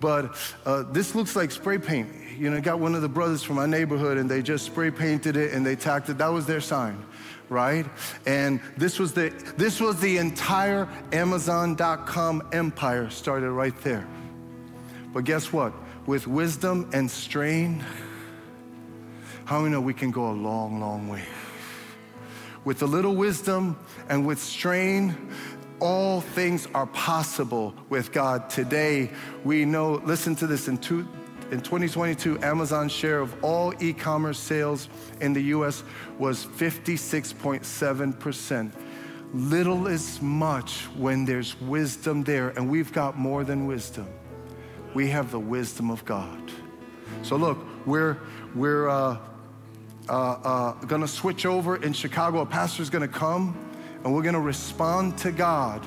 but 0.00 0.34
uh, 0.64 0.84
this 0.84 1.14
looks 1.14 1.36
like 1.36 1.50
spray 1.50 1.76
paint 1.76 2.08
you 2.38 2.50
know, 2.50 2.60
got 2.60 2.78
one 2.78 2.94
of 2.94 3.02
the 3.02 3.08
brothers 3.08 3.42
from 3.42 3.56
my 3.56 3.66
neighborhood 3.66 4.18
and 4.18 4.30
they 4.30 4.42
just 4.42 4.66
spray 4.66 4.90
painted 4.90 5.36
it 5.36 5.52
and 5.52 5.64
they 5.64 5.76
tacked 5.76 6.08
it. 6.08 6.18
That 6.18 6.32
was 6.32 6.46
their 6.46 6.60
sign, 6.60 7.04
right? 7.48 7.86
And 8.26 8.60
this 8.76 8.98
was 8.98 9.12
the 9.12 9.30
this 9.56 9.80
was 9.80 10.00
the 10.00 10.18
entire 10.18 10.88
Amazon.com 11.12 12.48
empire 12.52 13.10
started 13.10 13.50
right 13.50 13.78
there. 13.82 14.06
But 15.12 15.24
guess 15.24 15.52
what? 15.52 15.72
With 16.06 16.26
wisdom 16.26 16.90
and 16.92 17.08
strain, 17.08 17.84
how 19.44 19.60
many 19.60 19.72
know 19.72 19.80
we 19.80 19.94
can 19.94 20.10
go 20.10 20.30
a 20.30 20.32
long, 20.32 20.80
long 20.80 21.08
way? 21.08 21.22
With 22.64 22.82
a 22.82 22.86
little 22.86 23.14
wisdom 23.14 23.78
and 24.08 24.26
with 24.26 24.40
strain, 24.40 25.14
all 25.78 26.20
things 26.20 26.66
are 26.74 26.86
possible 26.86 27.74
with 27.88 28.10
God. 28.10 28.50
Today, 28.50 29.12
we 29.44 29.64
know, 29.64 30.02
listen 30.04 30.34
to 30.36 30.48
this 30.48 30.66
in 30.66 30.78
two, 30.78 31.06
in 31.52 31.60
2022, 31.60 32.40
Amazon's 32.40 32.92
share 32.92 33.20
of 33.20 33.44
all 33.44 33.72
e 33.80 33.92
commerce 33.92 34.38
sales 34.38 34.88
in 35.20 35.32
the 35.32 35.42
US 35.42 35.84
was 36.18 36.46
56.7%. 36.46 38.72
Little 39.34 39.86
is 39.86 40.20
much 40.20 40.82
when 40.96 41.24
there's 41.24 41.58
wisdom 41.60 42.24
there, 42.24 42.48
and 42.50 42.68
we've 42.68 42.92
got 42.92 43.16
more 43.18 43.44
than 43.44 43.66
wisdom. 43.66 44.08
We 44.94 45.08
have 45.08 45.30
the 45.30 45.40
wisdom 45.40 45.90
of 45.90 46.04
God. 46.04 46.50
So, 47.22 47.36
look, 47.36 47.58
we're, 47.86 48.18
we're 48.54 48.88
uh, 48.88 49.18
uh, 50.08 50.12
uh, 50.12 50.72
gonna 50.86 51.08
switch 51.08 51.46
over 51.46 51.76
in 51.76 51.92
Chicago. 51.92 52.40
A 52.40 52.46
pastor's 52.46 52.90
gonna 52.90 53.08
come 53.08 53.56
and 54.04 54.14
we're 54.14 54.22
gonna 54.22 54.40
respond 54.40 55.18
to 55.18 55.32
God. 55.32 55.86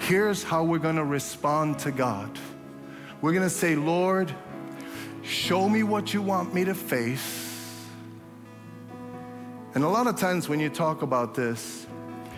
Here's 0.00 0.42
how 0.42 0.64
we're 0.64 0.78
gonna 0.78 1.04
respond 1.04 1.78
to 1.80 1.90
God. 1.90 2.38
We're 3.20 3.32
gonna 3.32 3.50
say, 3.50 3.76
Lord, 3.76 4.34
Show 5.22 5.68
me 5.68 5.84
what 5.84 6.12
you 6.12 6.22
want 6.22 6.54
me 6.54 6.64
to 6.64 6.74
face. 6.74 7.86
And 9.74 9.84
a 9.84 9.88
lot 9.88 10.08
of 10.08 10.16
times 10.16 10.48
when 10.48 10.58
you 10.58 10.68
talk 10.68 11.02
about 11.02 11.34
this, 11.34 11.86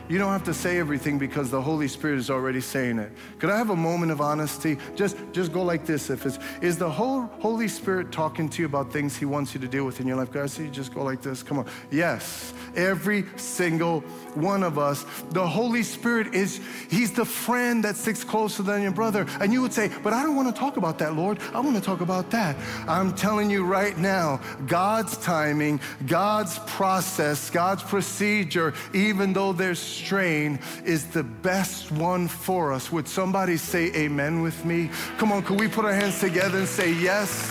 You 0.09 0.19
don't 0.19 0.33
have 0.33 0.45
to 0.45 0.55
say 0.55 0.79
everything 0.79 1.19
because 1.19 1.51
the 1.51 1.61
Holy 1.61 1.89
Spirit 1.89 2.19
is 2.19 2.31
already 2.31 2.61
saying 2.61 2.99
it. 2.99 3.13
Could 3.39 3.51
I 3.51 3.57
have 3.57 3.71
a 3.71 3.77
moment 3.77 4.13
of 4.13 4.21
honesty? 4.21 4.77
Just, 4.95 5.17
just 5.33 5.53
go 5.53 5.63
like 5.63 5.87
this. 5.87 6.11
If 6.11 6.27
it's, 6.27 6.39
is 6.61 6.77
the 6.77 6.91
whole 6.91 7.23
Holy 7.41 7.69
Spirit 7.69 8.13
talking 8.13 8.49
to 8.49 8.63
you 8.63 8.67
about 8.67 8.93
things 8.93 9.17
He 9.17 9.25
wants 9.25 9.55
you 9.55 9.61
to 9.61 9.69
deal 9.69 9.85
with 9.85 10.01
in 10.01 10.07
your 10.07 10.17
life? 10.17 10.33
Guys, 10.33 10.53
see, 10.53 10.65
you 10.65 10.71
just 10.71 10.93
go 10.93 11.03
like 11.05 11.23
this. 11.23 11.43
Come 11.43 11.59
on. 11.59 11.67
Yes, 11.91 12.53
every 12.75 13.25
single 13.37 14.01
one 14.35 14.63
of 14.63 14.79
us. 14.79 15.05
The 15.31 15.47
Holy 15.47 15.83
Spirit 15.83 16.35
is, 16.35 16.61
He's 16.91 17.13
the 17.13 17.25
friend 17.25 17.85
that 17.85 17.97
sticks 17.97 18.25
closer 18.25 18.63
than 18.63 18.83
your 18.83 18.93
brother. 18.93 19.27
And 19.41 19.53
you 19.53 19.63
would 19.63 19.73
say, 19.73 19.91
but 20.03 20.13
I 20.13 20.23
don't 20.23 20.37
want 20.37 20.55
to 20.55 20.59
talk 20.59 20.77
about 20.77 20.99
that, 20.99 21.15
Lord. 21.15 21.39
I 21.55 21.61
want 21.61 21.77
to 21.77 21.83
talk 21.83 22.01
about 22.01 22.31
that. 22.31 22.57
I'm 22.89 23.15
telling 23.15 23.51
you 23.51 23.65
right 23.65 23.97
now, 23.97 24.41
God's 24.67 25.17
timing, 25.19 25.81
God's 26.07 26.59
process, 26.61 27.51
God's 27.51 27.83
procedure, 27.83 28.75
even 28.93 29.33
though 29.33 29.53
there's 29.53 29.92
strain, 29.93 30.59
is 30.85 31.07
the 31.07 31.23
best 31.23 31.93
one 31.93 32.29
for 32.29 32.73
us. 32.73 32.91
Would 32.91 33.09
somebody 33.09 33.57
say 33.57 33.93
amen 33.95 34.43
with 34.43 34.65
me? 34.65 34.91
Come 35.19 35.33
on, 35.33 35.43
could 35.43 35.61
we 35.61 35.69
put 35.69 35.85
our 35.85 35.95
hands 35.95 36.21
together 36.21 36.59
and 36.59 36.69
say 36.69 36.93
yes? 36.93 37.51